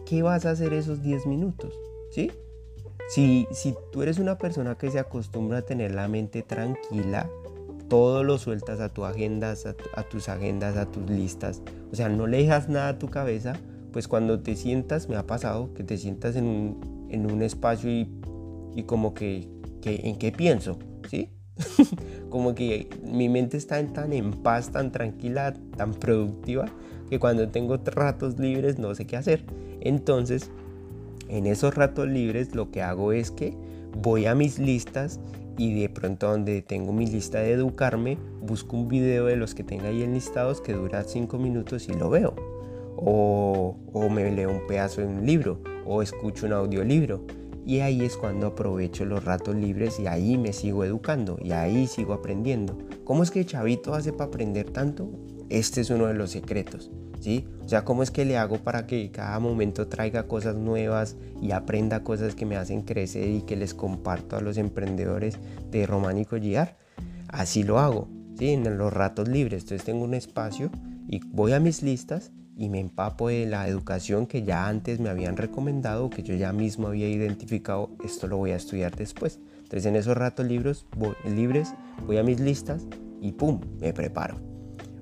¿Qué 0.07 0.23
vas 0.23 0.47
a 0.47 0.51
hacer 0.51 0.73
esos 0.73 1.03
10 1.03 1.27
minutos? 1.27 1.79
¿Sí? 2.11 2.31
Si, 3.09 3.47
si 3.51 3.75
tú 3.93 4.03
eres 4.03 4.19
una 4.19 4.39
persona 4.39 4.77
que 4.77 4.91
se 4.91 4.99
acostumbra 4.99 5.59
a 5.59 5.63
tener 5.63 5.95
la 5.95 6.09
mente 6.09 6.43
tranquila, 6.43 7.29
todo 7.89 8.25
lo 8.25 8.39
sueltas 8.39 8.81
a 8.81 8.89
tu 8.89 9.05
agenda, 9.05 9.53
a, 9.53 10.01
a 10.01 10.03
tus 10.05 10.29
agendas, 10.29 10.77
a 10.77 10.87
tus 10.87 11.09
listas. 11.11 11.61
O 11.93 11.97
sea, 11.97 12.09
no 12.09 12.27
le 12.27 12.39
dejas 12.39 12.69
nada 12.69 12.89
a 12.89 12.99
tu 12.99 13.09
cabeza, 13.09 13.55
pues 13.95 14.09
cuando 14.09 14.41
te 14.41 14.57
sientas, 14.57 15.09
me 15.09 15.15
ha 15.15 15.25
pasado 15.25 15.73
que 15.73 15.85
te 15.85 15.97
sientas 15.97 16.35
en 16.35 16.47
un, 16.47 17.07
en 17.11 17.31
un 17.31 17.43
espacio 17.43 17.89
y, 17.89 18.11
y, 18.75 18.83
como 18.83 19.15
que, 19.15 19.49
que, 19.81 20.01
¿en 20.09 20.17
qué 20.17 20.33
pienso? 20.33 20.81
¿Sí? 21.09 21.31
como 22.29 22.57
que 22.57 22.89
mi 23.05 23.29
mente 23.29 23.57
está 23.57 23.79
en, 23.79 23.93
tan 23.93 24.13
en 24.13 24.33
paz, 24.33 24.73
tan 24.73 24.91
tranquila, 24.91 25.55
tan 25.77 25.95
productiva, 25.95 26.67
que 27.09 27.21
cuando 27.21 27.49
tengo 27.51 27.77
ratos 27.77 28.37
libres 28.37 28.81
no 28.81 28.93
sé 28.97 29.07
qué 29.07 29.17
hacer. 29.17 29.45
Entonces, 29.81 30.51
en 31.29 31.47
esos 31.47 31.77
ratos 31.77 32.09
libres 32.09 32.53
lo 32.57 32.73
que 32.73 32.83
hago 32.83 33.13
es 33.13 33.31
que 33.31 33.57
voy 34.03 34.27
a 34.27 34.35
mis 34.35 34.59
listas 34.59 35.21
y 35.57 35.81
de 35.81 35.89
pronto 35.89 36.33
donde 36.33 36.63
tengo 36.63 36.93
mi 36.93 37.07
lista 37.07 37.39
de 37.39 37.53
educarme, 37.53 38.19
busco 38.43 38.77
un 38.77 38.89
video 38.89 39.27
de 39.27 39.37
los 39.37 39.55
que 39.55 39.63
tenga 39.63 39.87
ahí 39.87 40.03
enlistados 40.03 40.61
que 40.61 40.73
dura 40.73 41.05
5 41.05 41.39
minutos 41.39 41.89
y 41.89 41.93
lo 41.93 42.11
veo 42.11 42.54
o, 42.97 43.77
me 44.11 44.31
leo 44.31 44.51
un 44.51 44.67
pedazo 44.67 45.01
de 45.01 45.07
un 45.07 45.27
libro 45.27 45.61
o 45.87 46.03
escucho 46.03 46.47
un 46.47 46.53
audiolibro. 46.53 47.25
Y 47.67 47.81
ahí 47.81 48.05
es 48.05 48.17
cuando 48.17 48.49
aprovecho 48.49 49.07
los 49.07 49.25
ratos 49.25 49.55
libres 49.55 49.99
y 49.99 50.07
ahí 50.07 50.37
me 50.37 50.53
sigo 50.53 50.85
educando 50.85 51.39
y 51.43 51.53
ahí 51.53 51.87
sigo 51.87 52.13
aprendiendo. 52.13 52.77
¿Cómo 53.05 53.23
es 53.23 53.31
que 53.31 53.47
Chavito 53.47 53.95
hace 53.95 54.13
para 54.13 54.29
aprender 54.29 54.71
tanto? 54.71 55.09
Este 55.49 55.81
es 55.81 55.89
uno 55.89 56.07
de 56.07 56.15
los 56.15 56.31
secretos, 56.31 56.91
¿sí? 57.21 57.47
O 57.65 57.69
sea, 57.69 57.85
¿cómo 57.85 58.03
es 58.03 58.11
que 58.11 58.27
le 58.27 58.37
hago 58.37 58.59
para 58.59 58.87
que 58.87 59.11
cada 59.11 59.39
momento 59.39 59.89
traiga 59.89 60.25
cosas 60.25 60.57
nuevas 60.57 61.17
y 61.41 61.53
aprenda 61.53 62.05
cosas 62.05 62.35
que 62.35 62.45
me 62.45 62.57
hacen 62.57 62.83
crecer 62.83 63.29
y 63.29 63.43
que 63.43 63.57
les 63.57 63.73
comparto 63.73 64.37
a 64.37 64.43
los 64.43 64.59
emprendedores 64.59 65.39
de 65.71 65.87
Románico 65.87 66.37
Guiar? 66.37 66.77
Así 67.29 67.63
lo 67.63 67.79
hago, 67.79 68.09
¿sí? 68.39 68.51
En 68.51 68.77
los 68.77 68.93
ratos 68.93 69.29
libres. 69.29 69.63
Entonces 69.63 69.87
tengo 69.87 70.05
un 70.05 70.15
espacio 70.15 70.71
y 71.09 71.21
voy 71.29 71.53
a 71.53 71.61
mis 71.61 71.83
listas 71.83 72.31
y 72.57 72.69
me 72.69 72.81
empapo 72.81 73.29
de 73.29 73.47
la 73.47 73.69
educación 73.69 74.27
que 74.27 74.43
ya 74.43 74.69
antes 74.69 75.01
me 75.01 75.09
habían 75.09 75.37
recomendado, 75.37 76.11
que 76.11 76.23
yo 76.23 76.35
ya 76.35 76.53
mismo 76.53 76.89
había 76.89 77.09
identificado, 77.09 77.91
esto 78.05 78.27
lo 78.29 78.37
voy 78.37 78.53
a 78.53 78.57
estudiar 78.57 78.95
después. 78.95 79.41
Entonces 79.57 79.87
en 79.87 79.97
esos 79.97 80.17
ratos 80.17 80.47
libros, 80.47 80.87
voy, 80.97 81.15
libres 81.35 81.75
voy 82.07 82.19
a 82.19 82.23
mis 82.23 82.41
listas 82.41 82.87
y 83.21 83.33
¡pum! 83.33 83.61
me 83.81 83.93
preparo. 83.93 84.37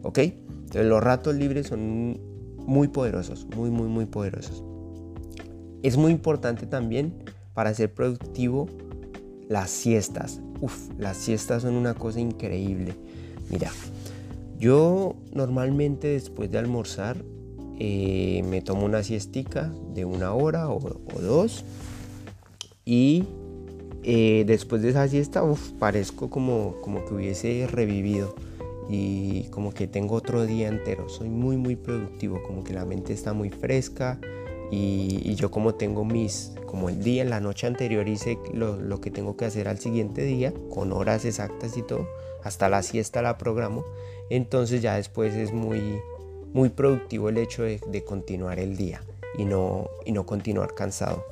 ¿Ok? 0.02 0.18
Entonces 0.18 0.86
los 0.86 1.02
ratos 1.02 1.34
libres 1.34 1.66
son 1.66 2.18
muy 2.66 2.88
poderosos, 2.88 3.46
muy, 3.56 3.70
muy, 3.70 3.88
muy 3.88 4.06
poderosos. 4.06 4.64
Es 5.82 5.96
muy 5.96 6.12
importante 6.12 6.66
también 6.66 7.12
para 7.54 7.74
ser 7.74 7.92
productivo 7.92 8.68
las 9.48 9.70
siestas. 9.70 10.40
Uf, 10.60 10.88
las 10.98 11.16
siestas 11.16 11.62
son 11.62 11.74
una 11.74 11.94
cosa 11.94 12.20
increíble. 12.20 12.94
Mira, 13.50 13.70
yo 14.58 15.16
normalmente 15.34 16.08
después 16.08 16.50
de 16.50 16.58
almorzar 16.58 17.16
eh, 17.84 18.44
me 18.44 18.60
tomo 18.60 18.84
una 18.84 19.02
siestica 19.02 19.72
de 19.92 20.04
una 20.04 20.34
hora 20.34 20.68
o, 20.68 20.78
dos 21.20 21.64
y 22.84 23.24
eh, 24.04 24.44
después 24.46 24.82
de 24.82 24.90
esa 24.90 25.08
siesta 25.08 25.42
uf, 25.42 25.72
parezco 25.80 26.30
como, 26.30 26.76
como 26.80 27.04
que 27.04 27.14
hubiese 27.14 27.66
revivido 27.66 28.36
y 28.88 29.48
como 29.50 29.74
que 29.74 29.88
tengo 29.88 30.14
otro 30.14 30.46
día 30.46 30.68
entero. 30.68 31.08
Soy 31.08 31.28
muy 31.28 31.56
muy 31.56 31.74
productivo, 31.74 32.40
como 32.44 32.62
que 32.62 32.72
la 32.72 32.84
mente 32.84 33.12
está 33.12 33.32
muy 33.32 33.50
fresca 33.50 34.20
y, 34.70 35.34
yo 35.34 35.50
como 35.50 35.74
tengo 35.74 36.04
mis, 36.04 36.52
como 36.66 36.88
el 36.88 37.02
día, 37.02 37.22
en 37.22 37.30
la 37.30 37.40
noche 37.40 37.66
anterior 37.66 38.08
hice 38.08 38.38
lo, 38.54 38.76
lo, 38.76 39.00
que 39.00 39.10
tengo 39.10 39.36
que 39.36 39.44
hacer 39.44 39.66
al 39.66 39.80
siguiente 39.80 40.22
día, 40.22 40.54
con 40.70 40.92
horas 40.92 41.24
exactas 41.24 41.76
y 41.76 41.82
todo, 41.82 42.06
hasta 42.44 42.68
la 42.68 42.84
siesta 42.84 43.22
la 43.22 43.38
programo, 43.38 43.84
entonces 44.30 44.82
ya 44.82 44.94
después 44.94 45.34
es 45.34 45.52
muy, 45.52 46.00
muy 46.52 46.70
productivo 46.70 47.28
el 47.28 47.38
hecho 47.38 47.62
de, 47.62 48.04
continuar 48.06 48.58
el 48.58 48.76
día 48.76 49.02
y 49.38 49.44
no, 49.44 49.88
y 50.04 50.12
no 50.12 50.26
continuar 50.26 50.74
cansado. 50.74 51.24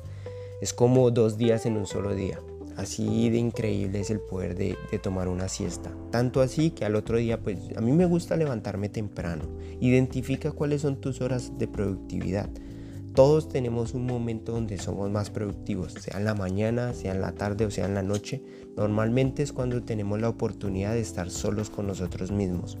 Es 0.61 0.73
como 0.73 1.11
dos 1.11 1.37
días 1.37 1.65
en 1.65 1.77
un 1.77 1.85
solo 1.85 2.15
día. 2.15 2.39
Así 2.77 3.29
de 3.29 3.37
increíble 3.37 3.99
es 3.99 4.09
el 4.09 4.19
poder 4.19 4.55
de, 4.55 4.77
de, 4.91 4.99
tomar 4.99 5.27
una 5.27 5.49
siesta. 5.49 5.91
Tanto 6.09 6.41
así 6.41 6.71
que 6.71 6.85
al 6.85 6.95
otro 6.95 7.17
día, 7.17 7.41
pues 7.41 7.57
a 7.75 7.81
mí 7.81 7.91
me 7.91 8.05
gusta 8.05 8.37
levantarme 8.37 8.89
temprano. 8.89 9.43
Identifica 9.81 10.51
cuáles 10.51 10.81
son 10.81 11.01
tus 11.01 11.21
horas 11.21 11.57
de 11.57 11.67
productividad. 11.67 12.49
Todos 13.13 13.49
tenemos 13.49 13.93
un 13.93 14.05
momento 14.05 14.53
donde 14.53 14.77
somos 14.77 15.11
más 15.11 15.29
productivos, 15.29 15.93
sea 15.93 16.17
en 16.17 16.23
la 16.23 16.33
mañana, 16.33 16.93
sea 16.93 17.11
en 17.13 17.19
la 17.19 17.33
tarde 17.33 17.65
o 17.65 17.71
sea 17.71 17.85
en 17.85 17.93
la 17.93 18.03
noche. 18.03 18.41
Normalmente 18.77 19.43
es 19.43 19.51
cuando 19.51 19.83
tenemos 19.83 20.21
la 20.21 20.29
oportunidad 20.29 20.93
de 20.93 21.01
estar 21.01 21.29
solos 21.29 21.69
con 21.69 21.87
nosotros 21.87 22.31
mismos. 22.31 22.77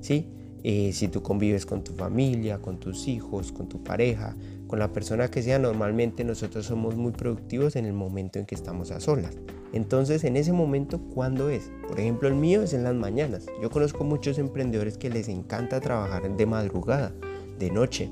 ¿sí? 0.00 0.28
Eh, 0.68 0.92
si 0.92 1.06
tú 1.06 1.22
convives 1.22 1.64
con 1.64 1.84
tu 1.84 1.92
familia, 1.92 2.58
con 2.58 2.80
tus 2.80 3.06
hijos, 3.06 3.52
con 3.52 3.68
tu 3.68 3.84
pareja, 3.84 4.34
con 4.66 4.80
la 4.80 4.92
persona 4.92 5.30
que 5.30 5.40
sea, 5.40 5.60
normalmente 5.60 6.24
nosotros 6.24 6.66
somos 6.66 6.96
muy 6.96 7.12
productivos 7.12 7.76
en 7.76 7.84
el 7.84 7.92
momento 7.92 8.40
en 8.40 8.46
que 8.46 8.56
estamos 8.56 8.90
a 8.90 8.98
solas. 8.98 9.36
Entonces, 9.72 10.24
en 10.24 10.36
ese 10.36 10.52
momento, 10.52 10.98
¿cuándo 11.14 11.50
es? 11.50 11.70
Por 11.86 12.00
ejemplo, 12.00 12.26
el 12.26 12.34
mío 12.34 12.62
es 12.62 12.72
en 12.72 12.82
las 12.82 12.96
mañanas. 12.96 13.46
Yo 13.62 13.70
conozco 13.70 14.02
muchos 14.02 14.38
emprendedores 14.38 14.98
que 14.98 15.08
les 15.08 15.28
encanta 15.28 15.80
trabajar 15.80 16.36
de 16.36 16.46
madrugada, 16.46 17.14
de 17.60 17.70
noche 17.70 18.10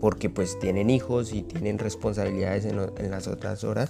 porque 0.00 0.28
pues 0.30 0.58
tienen 0.58 0.90
hijos 0.90 1.32
y 1.32 1.42
tienen 1.42 1.78
responsabilidades 1.78 2.66
en, 2.66 3.10
las 3.10 3.26
otras 3.26 3.64
horas 3.64 3.88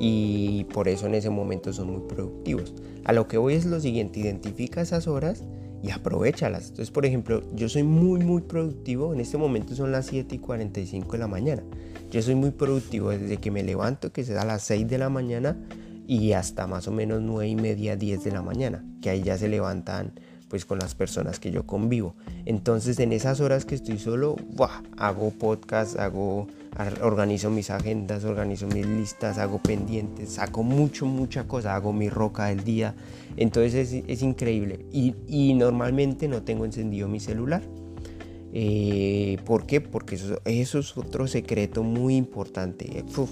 y 0.00 0.64
por 0.72 0.88
eso 0.88 1.06
en 1.06 1.14
ese 1.14 1.28
momento 1.28 1.72
son 1.74 1.92
muy 1.92 2.08
productivos. 2.08 2.72
A 3.04 3.12
lo 3.12 3.28
que 3.28 3.36
voy 3.36 3.54
es 3.54 3.66
lo 3.66 3.78
siguiente, 3.78 4.20
identifica 4.20 4.80
esas 4.80 5.06
horas 5.06 5.44
y 5.82 5.90
aprovechalas. 5.90 6.68
Entonces, 6.68 6.90
por 6.90 7.06
ejemplo, 7.06 7.42
yo 7.54 7.68
soy 7.68 7.82
muy, 7.82 8.20
muy 8.20 8.42
productivo. 8.42 9.12
En 9.12 9.20
este 9.20 9.38
momento 9.38 9.74
son 9.74 9.92
las 9.92 10.06
7 10.06 10.34
y 10.34 10.38
45 10.38 11.12
de 11.12 11.18
la 11.18 11.28
mañana. 11.28 11.62
Yo 12.10 12.22
soy 12.22 12.34
muy 12.34 12.50
productivo 12.50 13.10
desde 13.10 13.36
que 13.36 13.50
me 13.50 13.62
levanto, 13.62 14.12
que 14.12 14.24
se 14.24 14.32
da 14.32 14.42
a 14.42 14.46
las 14.46 14.62
6 14.62 14.88
de 14.88 14.98
la 14.98 15.08
mañana, 15.08 15.56
y 16.06 16.32
hasta 16.32 16.66
más 16.66 16.88
o 16.88 16.92
menos 16.92 17.20
9 17.20 17.48
y 17.48 17.54
media, 17.54 17.96
10 17.96 18.24
de 18.24 18.30
la 18.32 18.42
mañana, 18.42 18.82
que 19.02 19.10
ahí 19.10 19.22
ya 19.22 19.36
se 19.36 19.46
levantan 19.46 20.12
pues 20.48 20.64
con 20.64 20.78
las 20.78 20.94
personas 20.94 21.38
que 21.38 21.50
yo 21.50 21.66
convivo. 21.66 22.14
Entonces 22.46 22.98
en 22.98 23.12
esas 23.12 23.40
horas 23.40 23.66
que 23.66 23.74
estoy 23.74 23.98
solo, 23.98 24.36
hago 24.96 25.30
podcast, 25.30 25.98
hago, 25.98 26.46
organizo 27.02 27.50
mis 27.50 27.70
agendas, 27.70 28.24
organizo 28.24 28.66
mis 28.66 28.86
listas, 28.86 29.38
hago 29.38 29.58
pendientes, 29.58 30.34
saco 30.34 30.62
mucho, 30.62 31.06
mucha 31.06 31.48
cosa, 31.48 31.74
hago 31.74 31.92
mi 31.92 32.08
roca 32.08 32.46
del 32.46 32.64
día. 32.64 32.94
Entonces 33.36 34.02
es, 34.06 34.22
increíble. 34.22 34.86
Y, 34.92 35.54
normalmente 35.54 36.28
no 36.28 36.42
tengo 36.42 36.64
encendido 36.64 37.08
mi 37.08 37.20
celular. 37.20 37.62
Eh, 38.52 39.38
¿Por 39.44 39.66
qué? 39.66 39.80
Porque 39.80 40.14
eso, 40.14 40.40
es 40.44 40.96
otro 40.96 41.26
secreto 41.26 41.82
muy 41.82 42.16
importante. 42.16 42.86
aquí 42.98 43.24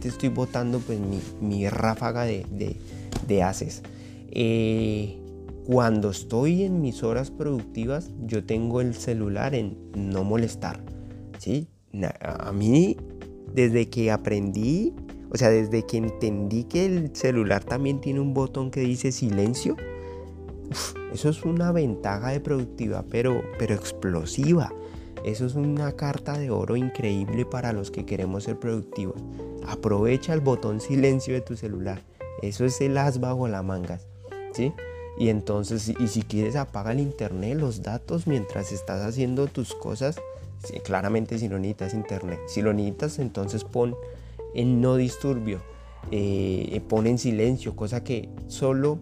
te 0.00 0.08
estoy 0.08 0.30
botando 0.30 0.80
pues 0.80 0.98
mi, 1.40 1.68
ráfaga 1.68 2.24
de, 2.24 2.76
de, 3.26 3.42
haces. 3.42 3.82
Eh, 4.30 5.18
cuando 5.66 6.10
estoy 6.10 6.64
en 6.64 6.80
mis 6.80 7.02
horas 7.02 7.30
productivas, 7.30 8.10
yo 8.26 8.44
tengo 8.44 8.80
el 8.80 8.94
celular 8.94 9.54
en 9.54 9.76
no 9.94 10.24
molestar. 10.24 10.80
¿sí? 11.38 11.68
A 12.20 12.52
mí, 12.52 12.96
desde 13.52 13.88
que 13.88 14.10
aprendí, 14.10 14.94
o 15.30 15.36
sea, 15.36 15.50
desde 15.50 15.84
que 15.84 15.96
entendí 15.96 16.64
que 16.64 16.86
el 16.86 17.14
celular 17.14 17.64
también 17.64 18.00
tiene 18.00 18.20
un 18.20 18.34
botón 18.34 18.70
que 18.70 18.80
dice 18.80 19.12
silencio, 19.12 19.76
eso 21.12 21.28
es 21.28 21.44
una 21.44 21.72
ventaja 21.72 22.30
de 22.30 22.40
productividad, 22.40 23.04
pero, 23.10 23.42
pero 23.58 23.74
explosiva. 23.74 24.72
Eso 25.24 25.46
es 25.46 25.54
una 25.54 25.92
carta 25.92 26.38
de 26.38 26.50
oro 26.50 26.76
increíble 26.76 27.46
para 27.46 27.72
los 27.72 27.90
que 27.90 28.04
queremos 28.04 28.44
ser 28.44 28.58
productivos. 28.58 29.22
Aprovecha 29.66 30.34
el 30.34 30.40
botón 30.40 30.80
silencio 30.80 31.32
de 31.32 31.40
tu 31.40 31.56
celular. 31.56 32.02
Eso 32.42 32.64
es 32.66 32.80
el 32.80 32.98
as 32.98 33.20
bajo 33.20 33.48
la 33.48 33.62
mangas. 33.62 34.06
¿sí? 34.52 34.72
Y 35.16 35.28
entonces, 35.28 35.88
y 35.88 36.08
si 36.08 36.22
quieres 36.22 36.56
apaga 36.56 36.92
el 36.92 37.00
internet, 37.00 37.56
los 37.58 37.82
datos 37.82 38.26
mientras 38.26 38.72
estás 38.72 39.02
haciendo 39.06 39.46
tus 39.46 39.74
cosas. 39.74 40.16
Claramente 40.84 41.38
si 41.38 41.48
no 41.48 41.58
necesitas 41.58 41.94
internet. 41.94 42.40
Si 42.46 42.62
lo 42.62 42.72
necesitas, 42.72 43.18
entonces 43.18 43.64
pon 43.64 43.96
en 44.54 44.80
no 44.80 44.96
disturbio. 44.96 45.62
Eh, 46.10 46.82
pon 46.88 47.06
en 47.06 47.18
silencio, 47.18 47.74
cosa 47.74 48.04
que 48.04 48.28
solo 48.46 48.98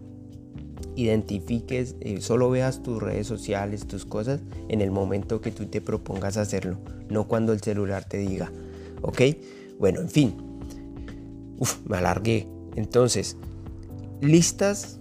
identifiques, 0.95 1.95
eh, 2.01 2.21
solo 2.21 2.49
veas 2.49 2.83
tus 2.83 3.01
redes 3.01 3.27
sociales, 3.27 3.87
tus 3.87 4.05
cosas 4.05 4.41
en 4.69 4.81
el 4.81 4.91
momento 4.91 5.41
que 5.41 5.51
tú 5.51 5.65
te 5.65 5.81
propongas 5.81 6.37
hacerlo, 6.37 6.77
no 7.09 7.27
cuando 7.27 7.53
el 7.53 7.61
celular 7.61 8.05
te 8.05 8.17
diga. 8.17 8.51
¿Ok? 9.01 9.21
Bueno, 9.79 10.01
en 10.01 10.09
fin. 10.09 10.35
Uf, 11.59 11.79
me 11.85 11.97
alargué. 11.97 12.47
Entonces, 12.75 13.37
listas 14.21 14.99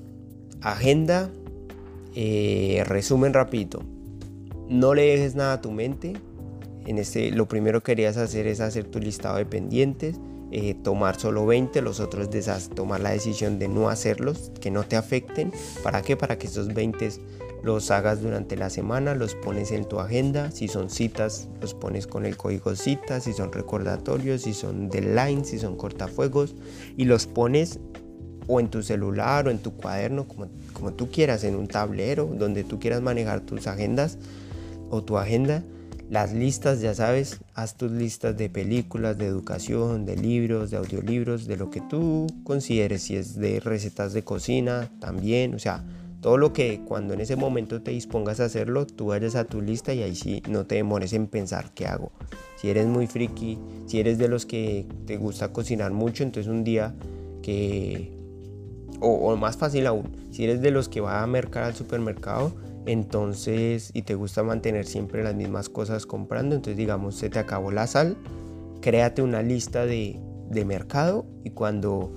Agenda, 0.60 1.28
eh, 2.14 2.84
resumen 2.86 3.32
rapidito. 3.32 3.82
No 4.68 4.94
le 4.94 5.02
dejes 5.02 5.34
nada 5.34 5.54
a 5.54 5.60
tu 5.60 5.72
mente. 5.72 6.14
En 6.86 6.98
este, 6.98 7.30
lo 7.30 7.46
primero 7.46 7.80
que 7.80 7.92
querías 7.92 8.16
hacer 8.16 8.46
es 8.46 8.60
hacer 8.60 8.84
tu 8.84 8.98
listado 8.98 9.36
de 9.36 9.46
pendientes, 9.46 10.16
eh, 10.50 10.74
tomar 10.74 11.18
solo 11.18 11.46
20, 11.46 11.80
los 11.80 12.00
otros 12.00 12.28
tomar 12.74 13.00
la 13.00 13.10
decisión 13.10 13.58
de 13.58 13.68
no 13.68 13.88
hacerlos, 13.88 14.52
que 14.60 14.70
no 14.70 14.84
te 14.84 14.96
afecten. 14.96 15.52
¿Para 15.82 16.02
qué? 16.02 16.16
Para 16.16 16.36
que 16.38 16.46
esos 16.46 16.74
20 16.74 17.08
los 17.62 17.90
hagas 17.90 18.20
durante 18.20 18.56
la 18.56 18.68
semana, 18.70 19.14
los 19.14 19.34
pones 19.34 19.70
en 19.70 19.84
tu 19.84 20.00
agenda. 20.00 20.50
Si 20.50 20.68
son 20.68 20.90
citas, 20.90 21.48
los 21.60 21.74
pones 21.74 22.06
con 22.06 22.26
el 22.26 22.36
código 22.36 22.74
citas. 22.74 23.24
Si 23.24 23.32
son 23.32 23.52
recordatorios, 23.52 24.42
si 24.42 24.52
son 24.52 24.88
deadlines, 24.90 25.48
si 25.48 25.58
son 25.58 25.76
cortafuegos, 25.76 26.54
y 26.96 27.04
los 27.04 27.26
pones 27.26 27.78
o 28.48 28.58
en 28.58 28.68
tu 28.68 28.82
celular 28.82 29.46
o 29.46 29.50
en 29.50 29.58
tu 29.58 29.72
cuaderno, 29.72 30.26
como, 30.26 30.48
como 30.72 30.92
tú 30.92 31.10
quieras, 31.10 31.44
en 31.44 31.54
un 31.54 31.68
tablero, 31.68 32.26
donde 32.26 32.64
tú 32.64 32.80
quieras 32.80 33.00
manejar 33.00 33.40
tus 33.40 33.66
agendas 33.66 34.18
o 34.90 35.02
tu 35.02 35.16
agenda. 35.16 35.62
Las 36.12 36.34
listas, 36.34 36.82
ya 36.82 36.94
sabes, 36.94 37.40
haz 37.54 37.78
tus 37.78 37.90
listas 37.90 38.36
de 38.36 38.50
películas, 38.50 39.16
de 39.16 39.24
educación, 39.24 40.04
de 40.04 40.14
libros, 40.14 40.70
de 40.70 40.76
audiolibros, 40.76 41.46
de 41.46 41.56
lo 41.56 41.70
que 41.70 41.80
tú 41.80 42.26
consideres, 42.44 43.04
si 43.04 43.16
es 43.16 43.36
de 43.36 43.60
recetas 43.60 44.12
de 44.12 44.22
cocina 44.22 44.90
también, 45.00 45.54
o 45.54 45.58
sea, 45.58 45.82
todo 46.20 46.36
lo 46.36 46.52
que 46.52 46.82
cuando 46.86 47.14
en 47.14 47.22
ese 47.22 47.34
momento 47.34 47.80
te 47.80 47.92
dispongas 47.92 48.40
a 48.40 48.44
hacerlo, 48.44 48.86
tú 48.86 49.06
vayas 49.06 49.36
a 49.36 49.44
tu 49.44 49.62
lista 49.62 49.94
y 49.94 50.02
ahí 50.02 50.14
sí 50.14 50.42
no 50.50 50.66
te 50.66 50.74
demores 50.74 51.14
en 51.14 51.28
pensar 51.28 51.72
qué 51.72 51.86
hago. 51.86 52.12
Si 52.56 52.68
eres 52.68 52.86
muy 52.86 53.06
friki, 53.06 53.58
si 53.86 53.98
eres 53.98 54.18
de 54.18 54.28
los 54.28 54.44
que 54.44 54.86
te 55.06 55.16
gusta 55.16 55.50
cocinar 55.50 55.92
mucho, 55.92 56.24
entonces 56.24 56.52
un 56.52 56.62
día 56.62 56.94
que 57.40 58.12
o, 59.00 59.34
más 59.36 59.56
fácil 59.56 59.86
aún, 59.86 60.14
si 60.30 60.44
eres 60.44 60.60
de 60.60 60.72
los 60.72 60.90
que 60.90 61.00
va 61.00 61.22
a 61.22 61.26
mercar 61.26 61.64
al 61.64 61.74
supermercado, 61.74 62.52
entonces 62.86 63.90
y 63.94 64.02
te 64.02 64.14
gusta 64.14 64.42
mantener 64.42 64.86
siempre 64.86 65.22
las 65.22 65.34
mismas 65.34 65.68
cosas 65.68 66.06
comprando, 66.06 66.54
entonces 66.56 66.76
digamos 66.76 67.16
se 67.16 67.30
te 67.30 67.38
acabó 67.38 67.70
la 67.70 67.86
sal, 67.86 68.16
créate 68.80 69.22
una 69.22 69.42
lista 69.42 69.86
de, 69.86 70.18
de 70.50 70.64
mercado 70.64 71.26
y 71.44 71.50
cuando 71.50 72.12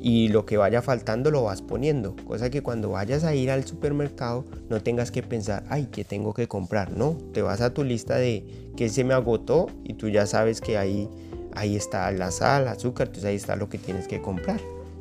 y 0.00 0.28
lo 0.28 0.46
que 0.46 0.56
vaya 0.56 0.80
faltando 0.80 1.30
lo 1.30 1.44
vas 1.44 1.62
poniendo, 1.62 2.14
cosa 2.24 2.50
que 2.50 2.62
cuando 2.62 2.90
vayas 2.90 3.24
a 3.24 3.34
ir 3.34 3.50
al 3.50 3.64
supermercado 3.64 4.44
no 4.68 4.80
tengas 4.80 5.10
que 5.10 5.22
pensar, 5.22 5.64
ay, 5.68 5.88
¿qué 5.90 6.04
tengo 6.04 6.34
que 6.34 6.46
comprar? 6.46 6.92
No, 6.96 7.16
te 7.32 7.42
vas 7.42 7.60
a 7.60 7.74
tu 7.74 7.82
lista 7.82 8.16
de 8.16 8.44
qué 8.76 8.88
se 8.88 9.04
me 9.04 9.14
agotó 9.14 9.66
y 9.82 9.94
tú 9.94 10.08
ya 10.08 10.26
sabes 10.26 10.60
que 10.60 10.78
ahí, 10.78 11.08
ahí 11.54 11.76
está 11.76 12.10
la 12.12 12.30
sal, 12.30 12.68
azúcar, 12.68 13.08
entonces 13.08 13.28
ahí 13.28 13.36
está 13.36 13.56
lo 13.56 13.68
que 13.68 13.78
tienes 13.78 14.06
que 14.06 14.20
comprar. 14.20 14.60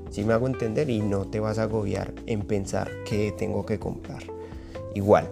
Si 0.10 0.23
me 0.23 0.34
hago 0.34 0.47
entender 0.47 0.89
y 0.89 1.01
no 1.01 1.25
te 1.25 1.39
vas 1.39 1.60
a 1.60 1.63
agobiar 1.63 2.13
en 2.25 2.41
pensar 2.41 2.89
que 3.06 3.34
tengo 3.38 3.65
que 3.65 3.77
comprar. 3.77 4.37
Igual. 4.95 5.30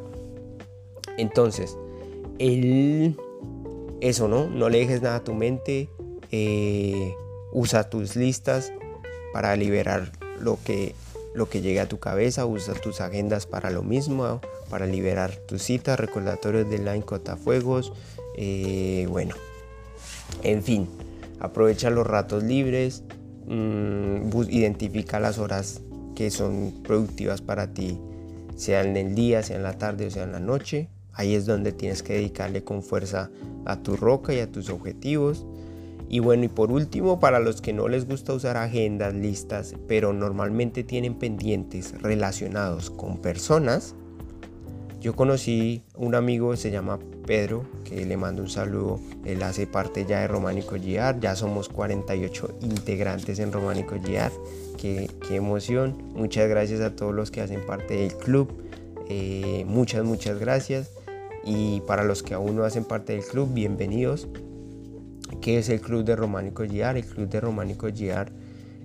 Entonces, 1.18 1.78
eso, 4.02 4.28
¿no? 4.28 4.48
No 4.48 4.70
le 4.70 4.80
dejes 4.80 5.02
nada 5.02 5.18
a 5.18 5.24
tu 5.24 5.34
mente. 5.34 5.90
Eh, 6.32 7.14
usa 7.52 7.90
tus 7.90 8.16
listas 8.16 8.74
para 9.34 9.56
liberar 9.56 10.12
lo 10.40 10.58
que, 10.64 10.94
lo 11.34 11.50
que 11.50 11.62
llegue 11.62 11.80
a 11.80 11.88
tu 11.88 12.00
cabeza. 12.00 12.46
Usa 12.46 12.74
tus 12.74 13.02
agendas 13.02 13.46
para 13.46 13.70
lo 13.70 13.84
mismo, 13.84 14.42
para 14.70 14.86
liberar 14.86 15.36
tus 15.36 15.64
citas, 15.64 16.00
recordatorios 16.00 16.70
de 16.70 16.80
line 16.80 17.04
cotafuegos. 17.04 17.94
Eh, 18.38 19.08
bueno, 19.10 19.36
en 20.44 20.64
fin, 20.64 20.90
aprovecha 21.40 21.90
los 21.90 22.06
ratos 22.06 22.44
libres. 22.44 23.04
Mm, 23.48 24.30
identifica 24.50 25.20
las 25.20 25.38
horas 25.38 25.82
que 26.16 26.32
son 26.32 26.74
productivas 26.84 27.42
para 27.42 27.74
ti, 27.74 28.00
sea 28.56 28.84
en 28.84 28.98
el 28.98 29.16
día, 29.16 29.44
sea 29.44 29.58
en 29.58 29.64
la 29.64 29.78
tarde 29.78 30.08
o 30.08 30.12
sea 30.12 30.24
en 30.24 30.32
la 30.32 30.40
noche. 30.40 30.90
Ahí 31.14 31.36
es 31.36 31.46
donde 31.46 31.72
tienes 31.72 32.04
que 32.04 32.14
dedicarle 32.14 32.64
con 32.64 32.84
fuerza 32.84 33.30
a 33.66 33.82
tu 33.82 33.96
roca 33.96 34.34
y 34.34 34.40
a 34.40 34.52
tus 34.52 34.70
objetivos. 34.70 35.46
Y 36.10 36.20
bueno, 36.20 36.44
y 36.44 36.50
por 36.50 36.72
último, 36.72 37.20
para 37.20 37.40
los 37.40 37.62
que 37.62 37.74
no 37.74 37.88
les 37.88 38.08
gusta 38.08 38.34
usar 38.34 38.58
agendas, 38.58 39.14
listas, 39.14 39.76
pero 39.88 40.14
normalmente 40.14 40.84
tienen 40.84 41.16
pendientes 41.16 42.00
relacionados 42.02 42.92
con 42.92 43.18
personas, 43.18 43.96
yo 45.06 45.16
conocí 45.16 45.84
un 45.96 46.16
amigo, 46.16 46.56
se 46.56 46.72
llama 46.72 46.98
Pedro, 47.28 47.64
que 47.84 48.04
le 48.08 48.18
mando 48.18 48.42
un 48.42 48.50
saludo. 48.50 49.00
Él 49.24 49.44
hace 49.44 49.68
parte 49.68 50.04
ya 50.04 50.22
de 50.22 50.28
Románico 50.28 50.78
GR. 50.78 51.20
Ya 51.20 51.36
somos 51.36 51.70
48 51.70 52.58
integrantes 52.62 53.38
en 53.38 53.52
Románico 53.52 53.98
GR. 54.02 54.32
Qué, 54.78 55.10
emoción. 55.30 55.96
Muchas 56.14 56.50
gracias 56.50 56.82
a 56.82 56.96
todos 56.96 57.14
los 57.14 57.32
que 57.32 57.42
hacen 57.42 57.66
parte 57.66 57.96
del 57.96 58.16
club. 58.16 58.54
Eh, 59.10 59.64
muchas, 59.68 60.04
muchas 60.04 60.40
gracias. 60.40 60.92
Y 61.44 61.82
para 61.82 62.04
los 62.04 62.24
que 62.24 62.34
aún 62.34 62.56
no 62.56 62.64
hacen 62.64 62.86
parte 62.86 63.14
del 63.14 63.24
club, 63.24 63.54
bienvenidos. 63.54 64.28
¿Qué 65.42 65.60
es 65.60 65.70
el 65.70 65.82
Club 65.82 66.04
de 66.04 66.16
Románico 66.16 66.64
GR? 66.64 66.98
El 66.98 67.06
Club 67.06 67.30
de 67.30 67.40
Románico 67.40 67.88
GR 67.88 68.32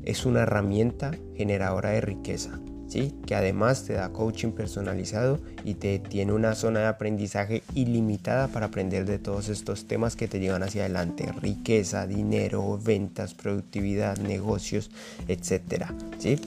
es 0.04 0.26
una 0.26 0.42
herramienta 0.42 1.12
generadora 1.34 1.90
de 1.90 2.00
riqueza, 2.00 2.60
¿sí? 2.90 3.14
que 3.24 3.34
además 3.34 3.84
te 3.84 3.94
da 3.94 4.10
coaching 4.10 4.50
personalizado 4.50 5.38
y 5.64 5.74
te 5.74 5.98
tiene 6.00 6.32
una 6.32 6.54
zona 6.54 6.80
de 6.80 6.86
aprendizaje 6.86 7.62
ilimitada 7.74 8.48
para 8.48 8.66
aprender 8.66 9.06
de 9.06 9.18
todos 9.18 9.48
estos 9.48 9.86
temas 9.86 10.16
que 10.16 10.28
te 10.28 10.40
llevan 10.40 10.64
hacia 10.64 10.82
adelante, 10.82 11.32
riqueza, 11.40 12.06
dinero, 12.06 12.78
ventas, 12.82 13.34
productividad, 13.34 14.18
negocios, 14.18 14.90
etc. 15.28 15.84
¿sí? 16.18 16.38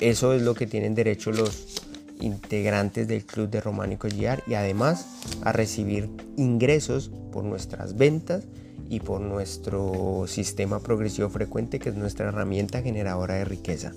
Eso 0.00 0.34
es 0.34 0.42
lo 0.42 0.54
que 0.54 0.66
tienen 0.66 0.94
derecho 0.94 1.30
los 1.30 1.82
integrantes 2.20 3.06
del 3.06 3.24
club 3.24 3.48
de 3.48 3.60
Románico 3.60 4.08
GR 4.08 4.42
y 4.46 4.54
además 4.54 5.06
a 5.42 5.52
recibir 5.52 6.10
ingresos 6.36 7.10
por 7.32 7.44
nuestras 7.44 7.96
ventas 7.96 8.44
y 8.88 9.00
por 9.00 9.20
nuestro 9.20 10.24
sistema 10.26 10.80
progresivo 10.80 11.28
frecuente 11.28 11.78
que 11.78 11.90
es 11.90 11.94
nuestra 11.94 12.28
herramienta 12.28 12.82
generadora 12.82 13.34
de 13.34 13.44
riqueza. 13.44 13.92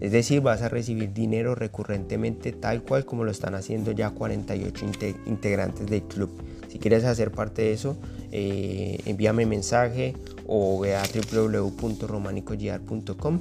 Es 0.00 0.12
decir, 0.12 0.40
vas 0.40 0.62
a 0.62 0.70
recibir 0.70 1.12
dinero 1.12 1.54
recurrentemente 1.54 2.52
tal 2.52 2.82
cual 2.82 3.04
como 3.04 3.24
lo 3.24 3.30
están 3.30 3.54
haciendo 3.54 3.92
ya 3.92 4.08
48 4.10 4.86
integrantes 5.26 5.86
del 5.86 6.04
club. 6.04 6.30
Si 6.68 6.78
quieres 6.78 7.04
hacer 7.04 7.32
parte 7.32 7.60
de 7.62 7.72
eso, 7.72 7.98
eh, 8.32 8.98
envíame 9.04 9.44
mensaje 9.44 10.14
o 10.46 10.80
ve 10.80 10.96
a 10.96 11.02
www.romanicogr.com 11.02 13.40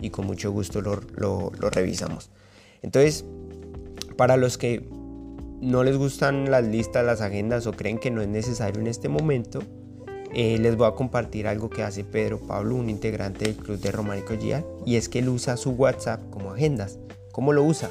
y 0.00 0.10
con 0.10 0.26
mucho 0.26 0.50
gusto 0.50 0.80
lo 0.80 1.52
revisamos. 1.70 2.30
Entonces, 2.82 3.24
para 4.16 4.36
los 4.36 4.58
que 4.58 4.88
no 5.60 5.84
les 5.84 5.96
gustan 5.96 6.50
las 6.50 6.66
listas, 6.66 7.04
las 7.04 7.20
agendas 7.20 7.66
o 7.66 7.72
creen 7.72 7.98
que 7.98 8.10
no 8.10 8.22
es 8.22 8.28
necesario 8.28 8.80
en 8.80 8.86
este 8.86 9.08
momento, 9.08 9.60
eh, 10.34 10.58
les 10.58 10.76
voy 10.76 10.86
a 10.86 10.92
compartir 10.92 11.46
algo 11.46 11.70
que 11.70 11.82
hace 11.82 12.04
Pedro 12.04 12.38
Pablo, 12.38 12.76
un 12.76 12.90
integrante 12.90 13.46
del 13.46 13.56
Club 13.56 13.78
de 13.78 13.90
Románico 13.90 14.34
GIA, 14.38 14.64
y 14.86 14.96
es 14.96 15.08
que 15.08 15.20
él 15.20 15.28
usa 15.28 15.56
su 15.56 15.70
WhatsApp 15.70 16.20
como 16.30 16.52
agendas. 16.52 16.98
¿Cómo 17.32 17.52
lo 17.52 17.64
usa? 17.64 17.90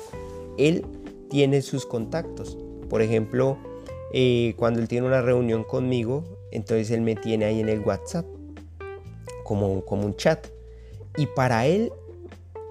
Él 0.58 0.86
tiene 1.30 1.62
sus 1.62 1.86
contactos. 1.86 2.58
Por 2.90 3.02
ejemplo, 3.02 3.58
eh, 4.14 4.54
cuando 4.58 4.80
él 4.80 4.88
tiene 4.88 5.08
una 5.08 5.22
reunión 5.22 5.64
conmigo, 5.64 6.24
entonces 6.52 6.92
él 6.92 7.02
me 7.02 7.16
tiene 7.16 7.46
ahí 7.46 7.60
en 7.60 7.70
el 7.70 7.80
WhatsApp 7.82 8.26
como, 9.44 9.86
como 9.86 10.06
un 10.06 10.16
chat. 10.16 10.48
Y 11.18 11.28
para 11.28 11.66
él 11.68 11.92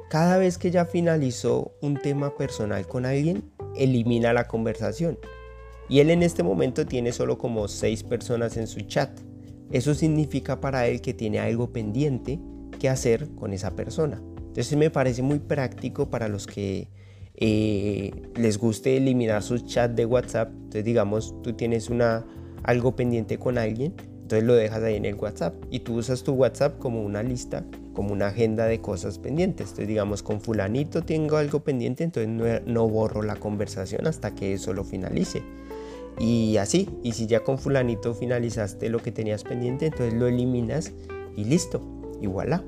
cada 0.09 0.39
vez 0.39 0.57
que 0.57 0.71
ya 0.71 0.87
finalizó 0.87 1.73
un 1.83 1.99
tema 1.99 2.35
personal 2.35 2.87
con 2.87 3.05
alguien, 3.05 3.45
elimina 3.77 4.33
la 4.33 4.49
conversación. 4.49 5.19
Y 5.91 6.01
él 6.01 6.11
en 6.11 6.23
este 6.23 6.43
momento 6.43 6.87
tiene 6.87 7.13
solo 7.13 7.37
como 7.37 7.69
seis 7.69 8.03
personas 8.03 8.57
en 8.57 8.67
su 8.67 8.81
chat. 8.83 9.11
Eso 9.71 9.95
significa 9.95 10.61
para 10.61 10.87
él 10.87 11.01
que 11.01 11.15
tiene 11.15 11.41
algo 11.41 11.73
pendiente 11.73 12.39
que 12.79 12.89
hacer 12.89 13.29
con 13.35 13.53
esa 13.53 13.77
persona. 13.77 14.23
Entonces 14.39 14.77
me 14.77 14.91
parece 14.91 15.23
muy 15.23 15.39
práctico 15.39 16.11
para 16.11 16.29
los 16.29 16.47
que 16.47 16.89
eh, 17.35 18.11
les 18.35 18.59
guste 18.59 18.97
eliminar 18.97 19.43
sus 19.43 19.65
chats 19.67 19.95
de 19.95 20.07
WhatsApp. 20.07 20.51
Entonces 20.53 20.85
digamos, 20.85 21.35
tú 21.43 21.53
tienes 21.53 21.91
algo 22.63 22.97
pendiente 22.97 23.39
con 23.39 23.59
alguien, 23.59 23.95
entonces 24.23 24.45
lo 24.45 24.55
dejas 24.55 24.83
ahí 24.83 24.97
en 24.97 25.05
el 25.05 25.15
WhatsApp 25.15 25.55
y 25.71 25.81
tú 25.81 25.97
usas 25.97 26.23
tu 26.23 26.33
WhatsApp 26.33 26.79
como 26.79 27.03
una 27.03 27.23
lista 27.23 27.65
como 27.99 28.13
una 28.13 28.29
agenda 28.29 28.67
de 28.67 28.81
cosas 28.81 29.19
pendientes. 29.19 29.71
Entonces, 29.71 29.89
digamos, 29.89 30.23
con 30.23 30.41
fulanito 30.41 31.03
tengo 31.03 31.37
algo 31.37 31.65
pendiente, 31.65 32.05
entonces 32.05 32.63
no, 32.65 32.89
borro 32.89 33.23
la 33.23 33.35
conversación 33.35 34.07
hasta 34.07 34.37
que 34.37 34.53
eso 34.53 34.73
lo 34.73 34.85
finalice. 34.85 35.43
Y 36.19 36.57
así, 36.57 36.89
y 37.03 37.13
si 37.13 37.27
ya 37.27 37.45
con 37.45 37.59
fulanito 37.59 38.15
finalizaste 38.15 38.89
lo 38.89 38.99
que 38.99 39.13
tenías 39.13 39.45
pendiente, 39.45 39.87
entonces 39.87 40.15
lo 40.15 40.27
eliminas 40.27 40.93
y 41.37 41.45
listo, 41.45 41.81
y 42.21 42.27
voilà. 42.27 42.65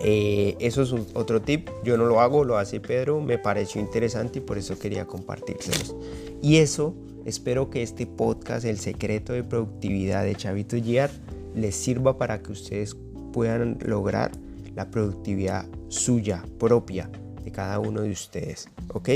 Eh, 0.00 0.56
eso 0.60 0.82
es 0.82 0.92
otro 1.14 1.40
tip, 1.40 1.70
yo 1.82 1.96
no 1.96 2.04
lo 2.04 2.20
hago, 2.20 2.44
lo 2.44 2.58
hace 2.58 2.80
Pedro, 2.80 3.20
me 3.20 3.38
pareció 3.38 3.80
interesante 3.80 4.38
y 4.38 4.42
por 4.42 4.58
eso 4.58 4.78
quería 4.78 5.06
compartírselos. 5.06 5.96
Y 6.42 6.58
eso, 6.58 6.94
espero 7.24 7.70
que 7.70 7.82
este 7.82 8.06
podcast, 8.06 8.64
El 8.66 8.78
secreto 8.78 9.32
de 9.32 9.42
productividad 9.42 10.24
de 10.24 10.34
Chavito 10.34 10.76
Giar, 10.76 11.10
les 11.54 11.74
sirva 11.74 12.18
para 12.18 12.42
que 12.42 12.52
ustedes 12.52 12.96
puedan 13.32 13.78
lograr 13.80 14.30
la 14.76 14.90
productividad 14.90 15.66
suya, 15.88 16.44
propia 16.58 17.10
de 17.44 17.50
cada 17.50 17.78
uno 17.78 18.02
de 18.02 18.10
ustedes. 18.10 18.68
¿Ok? 18.92 19.08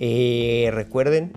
Eh, 0.00 0.70
recuerden 0.72 1.32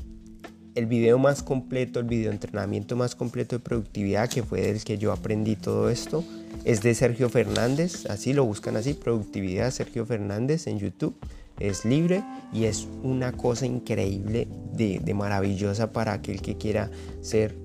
el 0.75 0.86
video 0.86 1.17
más 1.17 1.43
completo, 1.43 1.99
el 1.99 2.05
video 2.05 2.32
entrenamiento 2.32 2.95
más 2.95 3.15
completo 3.15 3.55
de 3.58 3.60
productividad 3.60 4.29
que 4.29 4.43
fue 4.43 4.62
del 4.62 4.84
que 4.84 4.97
yo 4.97 5.12
aprendí 5.12 5.55
todo 5.55 5.89
esto, 5.89 6.23
es 6.63 6.82
de 6.82 6.93
Sergio 6.93 7.29
Fernández, 7.29 8.05
así 8.08 8.34
lo 8.34 8.45
buscan 8.45 8.75
así, 8.75 8.93
productividad 8.93 9.71
Sergio 9.71 10.05
Fernández 10.05 10.67
en 10.67 10.79
YouTube. 10.79 11.15
Es 11.60 11.84
libre 11.84 12.23
y 12.53 12.65
es 12.65 12.88
una 13.03 13.34
cosa 13.34 13.65
increíble 13.65 14.47
de, 14.73 15.13
maravillosa 15.13 15.91
para 15.91 16.13
aquel 16.13 16.41
que 16.41 16.58
quiera 16.58 16.89
ser 17.21 17.55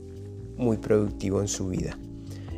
muy 0.56 0.78
productivo 0.78 1.40
en 1.40 1.48
su 1.48 1.68
vida. 1.68 1.96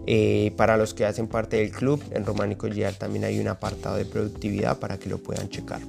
Eh, 0.06 0.52
para 0.56 0.76
los 0.76 0.94
que 0.94 1.04
hacen 1.04 1.26
parte 1.26 1.59
del 1.59 1.72
club, 1.72 2.02
en 2.11 2.24
Románico 2.24 2.68
GR 2.68 2.94
también 2.94 3.24
hay 3.24 3.38
un 3.38 3.48
apartado 3.48 3.96
de 3.96 4.06
productividad 4.06 4.78
para 4.78 4.98
que 4.98 5.11
lo 5.11 5.18
puedan 5.18 5.48
checar. 5.50 5.80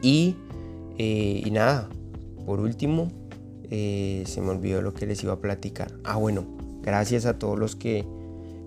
Y, 0.00 0.36
eh, 0.98 1.42
y 1.44 1.50
nada, 1.50 1.88
por 2.44 2.60
último, 2.60 3.10
eh, 3.70 4.24
se 4.26 4.40
me 4.40 4.50
olvidó 4.50 4.82
lo 4.82 4.94
que 4.94 5.06
les 5.06 5.22
iba 5.22 5.34
a 5.34 5.40
platicar. 5.40 5.92
Ah, 6.04 6.16
bueno, 6.16 6.44
gracias 6.82 7.26
a 7.26 7.38
todos 7.38 7.58
los 7.58 7.76
que 7.76 8.04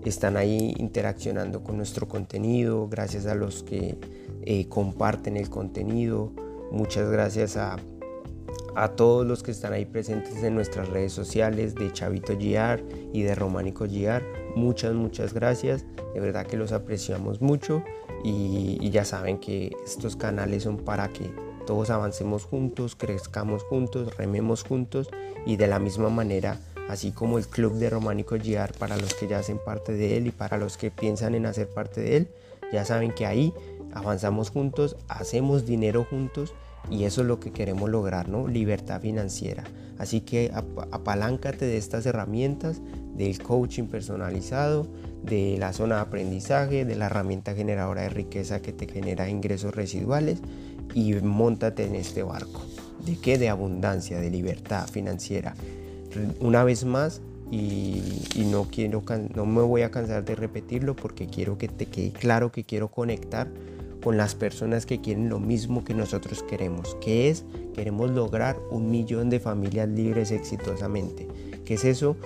están 0.04 0.36
ahí 0.36 0.74
interaccionando 0.78 1.62
con 1.62 1.76
nuestro 1.76 2.08
contenido, 2.08 2.88
gracias 2.88 3.26
a 3.26 3.34
los 3.34 3.62
que 3.62 3.98
comparten 4.68 5.36
el 5.36 5.50
contenido, 5.50 6.32
muchas 6.72 7.10
gracias 7.10 7.56
a 7.58 7.76
a 8.74 8.88
todos 8.88 9.26
los 9.26 9.42
que 9.42 9.50
están 9.50 9.72
ahí 9.72 9.84
presentes 9.84 10.42
en 10.42 10.54
nuestras 10.54 10.88
redes 10.88 11.12
sociales 11.12 11.74
de 11.74 11.92
Chavito 11.92 12.34
GR 12.34 12.82
y 13.12 13.22
de 13.22 13.34
Románico 13.34 13.84
GR. 13.84 14.22
Muchas, 14.56 14.94
muchas 14.94 15.34
gracias. 15.34 15.84
De 16.14 16.20
verdad 16.20 16.46
que 16.46 16.56
los 16.56 16.72
apreciamos 16.72 17.40
mucho 17.40 17.82
y, 18.24 18.90
ya 18.90 19.04
saben 19.04 19.38
que 19.38 19.72
estos 19.84 20.16
canales 20.16 20.64
son 20.64 20.78
para 20.78 21.08
que 21.08 21.30
todos 21.66 21.90
avancemos 21.90 22.44
juntos, 22.44 22.96
crezcamos 22.96 23.62
juntos, 23.62 24.16
rememos 24.16 24.62
juntos 24.64 25.08
y 25.46 25.56
de 25.56 25.66
la 25.66 25.78
misma 25.78 26.08
manera, 26.08 26.58
así 26.88 27.12
como 27.12 27.38
el 27.38 27.46
Club 27.46 27.74
de 27.74 27.90
Románico 27.90 28.36
GR 28.36 28.72
para 28.78 28.96
los 28.96 29.14
que 29.14 29.28
ya 29.28 29.38
hacen 29.38 29.58
parte 29.64 29.92
de 29.92 30.16
él 30.16 30.26
y 30.26 30.30
para 30.30 30.58
los 30.58 30.76
que 30.76 30.90
piensan 30.90 31.34
en 31.34 31.46
hacer 31.46 31.68
parte 31.68 32.00
de 32.00 32.16
él, 32.16 32.28
ya 32.72 32.84
saben 32.84 33.12
que 33.12 33.26
ahí 33.26 33.52
avanzamos 33.92 34.50
juntos, 34.50 34.96
hacemos 35.08 35.66
dinero 35.66 36.06
juntos 36.08 36.54
y 36.88 37.04
eso 37.04 37.20
es 37.20 37.26
lo 37.26 37.40
que 37.40 37.52
queremos 37.52 37.90
lograr, 37.90 38.28
¿no? 38.28 38.48
Libertad 38.48 39.00
financiera. 39.00 39.64
Así 39.98 40.22
que 40.22 40.50
apaláncate 40.92 41.66
de 41.66 41.76
estas 41.76 42.06
herramientas, 42.06 42.80
del 43.14 43.38
coaching 43.42 43.84
personalizado, 43.84 44.86
de 45.22 45.56
la 45.58 45.74
zona 45.74 45.96
de 45.96 46.00
aprendizaje, 46.00 46.86
de 46.86 46.96
la 46.96 47.06
herramienta 47.06 47.54
generadora 47.54 48.02
de 48.02 48.08
riqueza 48.08 48.62
que 48.62 48.72
te 48.72 48.88
genera 48.88 49.28
ingresos 49.28 49.74
residuales 49.74 50.40
y 50.94 51.14
montate 51.14 51.84
en 51.86 51.94
este 51.94 52.22
barco. 52.22 52.62
¿De 53.04 53.16
qué? 53.16 53.38
De 53.38 53.48
abundancia, 53.48 54.20
de 54.20 54.30
libertad 54.30 54.88
financiera. 54.88 55.54
Una 56.40 56.64
vez 56.64 56.84
más, 56.84 57.22
y, 57.50 58.02
no, 58.50 58.68
quiero, 58.70 59.02
no 59.34 59.46
me 59.46 59.62
voy 59.62 59.82
a 59.82 59.90
cansar 59.90 60.24
de 60.24 60.34
repetirlo 60.36 60.94
porque 60.94 61.26
quiero 61.26 61.58
que 61.58 61.68
te 61.68 61.86
quede 61.86 62.12
claro 62.12 62.52
que 62.52 62.64
quiero 62.64 62.88
conectar 62.88 63.48
con 64.02 64.16
las 64.16 64.34
personas 64.34 64.86
que 64.86 65.00
quieren 65.00 65.28
lo 65.28 65.40
mismo 65.40 65.84
que 65.84 65.92
nosotros 65.92 66.42
queremos, 66.42 66.96
que 67.00 67.28
es, 67.28 67.44
queremos 67.74 68.10
lograr 68.10 68.56
un 68.70 68.90
millón 68.90 69.30
de 69.30 69.40
familias 69.40 69.88
libres 69.88 70.30
exitosamente. 70.30 71.28
¿Qué 71.64 71.74
es 71.74 71.84
eso? 71.84 72.16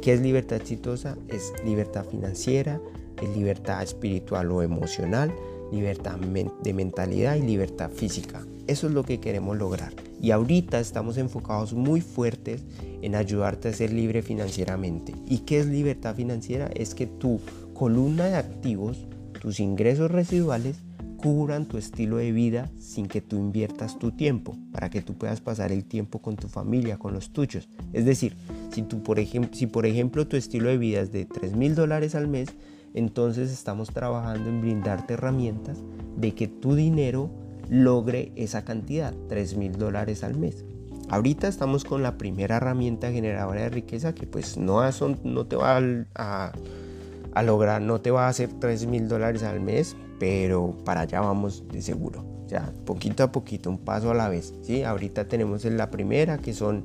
¿Qué 0.00 0.14
es 0.14 0.20
libertad 0.20 0.58
exitosa? 0.58 1.16
Es 1.28 1.52
libertad 1.64 2.06
financiera, 2.06 2.80
es 3.20 3.36
libertad 3.36 3.82
espiritual 3.82 4.50
o 4.50 4.62
emocional, 4.62 5.32
libertad 5.72 6.18
de 6.18 6.72
mentalidad 6.72 7.36
y 7.36 7.42
libertad 7.42 7.90
física. 7.90 8.44
Eso 8.66 8.86
es 8.86 8.92
lo 8.92 9.02
que 9.02 9.20
queremos 9.20 9.56
lograr. 9.56 9.92
Y 10.22 10.30
ahorita 10.30 10.80
estamos 10.80 11.16
enfocados 11.16 11.72
muy 11.72 12.00
fuertes 12.00 12.62
en 13.02 13.14
ayudarte 13.14 13.68
a 13.68 13.72
ser 13.72 13.92
libre 13.92 14.22
financieramente. 14.22 15.14
¿Y 15.26 15.38
qué 15.38 15.60
es 15.60 15.66
libertad 15.66 16.14
financiera? 16.14 16.70
Es 16.74 16.94
que 16.94 17.06
tu 17.06 17.40
columna 17.74 18.26
de 18.26 18.36
activos, 18.36 19.06
tus 19.40 19.60
ingresos 19.60 20.10
residuales, 20.10 20.76
cubran 21.16 21.66
tu 21.66 21.76
estilo 21.76 22.16
de 22.16 22.32
vida 22.32 22.70
sin 22.78 23.06
que 23.06 23.20
tú 23.20 23.36
inviertas 23.36 23.98
tu 23.98 24.12
tiempo, 24.12 24.56
para 24.72 24.88
que 24.88 25.02
tú 25.02 25.14
puedas 25.14 25.40
pasar 25.40 25.70
el 25.70 25.84
tiempo 25.84 26.20
con 26.20 26.36
tu 26.36 26.48
familia, 26.48 26.98
con 26.98 27.12
los 27.12 27.30
tuyos. 27.30 27.68
Es 27.92 28.04
decir, 28.04 28.36
si, 28.72 28.82
tú, 28.82 29.02
por, 29.02 29.18
ejemplo, 29.18 29.50
si 29.52 29.66
por 29.66 29.84
ejemplo 29.84 30.26
tu 30.26 30.36
estilo 30.36 30.68
de 30.68 30.78
vida 30.78 31.00
es 31.00 31.12
de 31.12 31.26
3 31.26 31.56
mil 31.56 31.74
dólares 31.74 32.14
al 32.14 32.28
mes, 32.28 32.48
entonces 32.94 33.50
estamos 33.50 33.90
trabajando 33.90 34.48
en 34.48 34.60
brindarte 34.60 35.14
herramientas 35.14 35.78
de 36.16 36.34
que 36.34 36.48
tu 36.48 36.74
dinero 36.74 37.30
logre 37.68 38.32
esa 38.36 38.64
cantidad, 38.64 39.14
3 39.28 39.56
mil 39.56 39.72
dólares 39.72 40.24
al 40.24 40.36
mes. 40.36 40.64
Ahorita 41.08 41.48
estamos 41.48 41.84
con 41.84 42.02
la 42.02 42.18
primera 42.18 42.56
herramienta 42.56 43.10
generadora 43.10 43.62
de 43.62 43.68
riqueza 43.68 44.14
que 44.14 44.26
pues 44.26 44.56
no, 44.56 44.90
son, 44.92 45.18
no 45.24 45.46
te 45.46 45.56
va 45.56 45.80
a, 46.14 47.42
lograr, 47.42 47.82
no 47.82 48.00
te 48.00 48.10
va 48.10 48.26
a 48.26 48.28
hacer 48.28 48.50
3 48.60 48.86
mil 48.86 49.08
dólares 49.08 49.42
al 49.42 49.60
mes, 49.60 49.96
pero 50.18 50.76
para 50.84 51.02
allá 51.02 51.20
vamos 51.20 51.64
de 51.68 51.82
seguro. 51.82 52.24
Ya, 52.46 52.72
poquito 52.84 53.22
a 53.22 53.32
poquito, 53.32 53.70
un 53.70 53.78
paso 53.78 54.10
a 54.10 54.14
la 54.14 54.28
vez. 54.28 54.54
¿sí? 54.62 54.82
Ahorita 54.82 55.26
tenemos 55.26 55.64
en 55.64 55.76
la 55.76 55.90
primera 55.90 56.38
que 56.38 56.52
son 56.52 56.82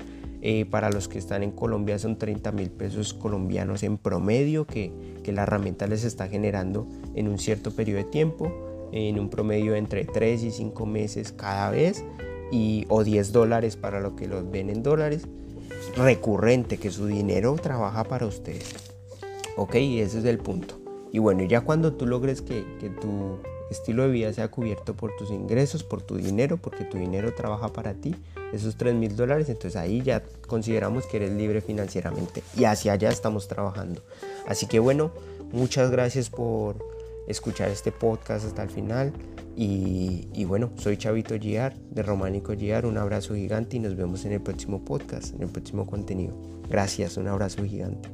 eh, 0.47 0.63
para 0.63 0.91
los 0.91 1.08
que 1.08 1.17
están 1.17 1.41
en 1.41 1.49
Colombia 1.49 1.97
son 1.97 2.19
30 2.19 2.51
mil 2.51 2.69
pesos 2.69 3.15
colombianos 3.15 3.81
en 3.81 3.97
promedio 3.97 4.67
que, 4.67 4.91
que, 5.23 5.31
la 5.31 5.41
herramienta 5.41 5.88
les 5.88 6.03
está 6.03 6.27
generando 6.27 6.86
en 7.15 7.27
un 7.27 7.39
cierto 7.39 7.71
periodo 7.71 8.03
de 8.03 8.03
tiempo, 8.03 8.89
en 8.91 9.19
un 9.19 9.31
promedio 9.31 9.73
entre 9.73 10.05
3 10.05 10.43
y 10.43 10.51
5 10.51 10.86
meses 10.86 11.31
cada 11.31 11.71
vez, 11.71 12.05
y, 12.51 12.86
o 12.89 13.03
10 13.03 13.31
dólares 13.31 13.75
para 13.75 13.99
los 13.99 14.13
que 14.13 14.27
los 14.27 14.51
ven 14.51 14.69
en 14.69 14.84
dólares, 14.84 15.27
recurrente, 15.97 16.77
que 16.77 16.91
su 16.91 17.08
dinero 17.08 17.55
trabaja 17.55 18.03
para 18.03 18.27
ustedes. 18.27 18.75
Ok, 19.58 19.73
ese 19.73 20.19
es 20.19 20.25
el 20.25 20.38
punto. 20.38 20.79
Y 21.12 21.17
bueno, 21.17 21.43
ya 21.45 21.62
cuando 21.62 21.93
tú 21.93 22.05
logres 22.05 22.43
que, 22.43 22.63
que 22.79 22.91
tu 22.91 23.39
estilo 23.71 24.03
de 24.03 24.10
vida 24.10 24.31
sea 24.31 24.49
cubierto 24.49 24.93
por 24.93 25.15
tus 25.15 25.31
ingresos, 25.31 25.84
por 25.84 26.03
tu 26.03 26.17
dinero, 26.17 26.58
porque 26.58 26.84
tu 26.84 26.99
dinero 26.99 27.34
trabaja 27.34 27.69
para 27.69 27.95
ti, 27.95 28.13
esos 28.55 28.75
3 28.75 28.95
mil 28.95 29.15
dólares, 29.15 29.49
entonces 29.49 29.75
ahí 29.75 30.01
ya 30.01 30.23
consideramos 30.47 31.05
que 31.05 31.17
eres 31.17 31.31
libre 31.31 31.61
financieramente 31.61 32.43
y 32.57 32.65
hacia 32.65 32.93
allá 32.93 33.09
estamos 33.09 33.47
trabajando. 33.47 34.01
Así 34.47 34.67
que 34.67 34.79
bueno, 34.79 35.11
muchas 35.51 35.91
gracias 35.91 36.29
por 36.29 36.77
escuchar 37.27 37.69
este 37.69 37.91
podcast 37.91 38.45
hasta 38.45 38.63
el 38.63 38.69
final 38.69 39.13
y, 39.57 40.43
bueno, 40.45 40.71
soy 40.75 40.97
Chavito 40.97 41.39
Giar 41.39 41.75
de 41.77 42.03
Románico 42.03 42.53
Giar, 42.53 42.85
un 42.85 42.97
abrazo 42.97 43.35
gigante 43.35 43.77
y 43.77 43.79
nos 43.79 43.95
vemos 43.95 44.25
en 44.25 44.33
el 44.33 44.41
próximo 44.41 44.83
podcast, 44.83 45.33
en 45.33 45.43
el 45.43 45.49
próximo 45.49 45.85
contenido. 45.85 46.35
Gracias, 46.69 47.15
un 47.17 47.27
abrazo 47.27 47.63
gigante. 47.63 48.09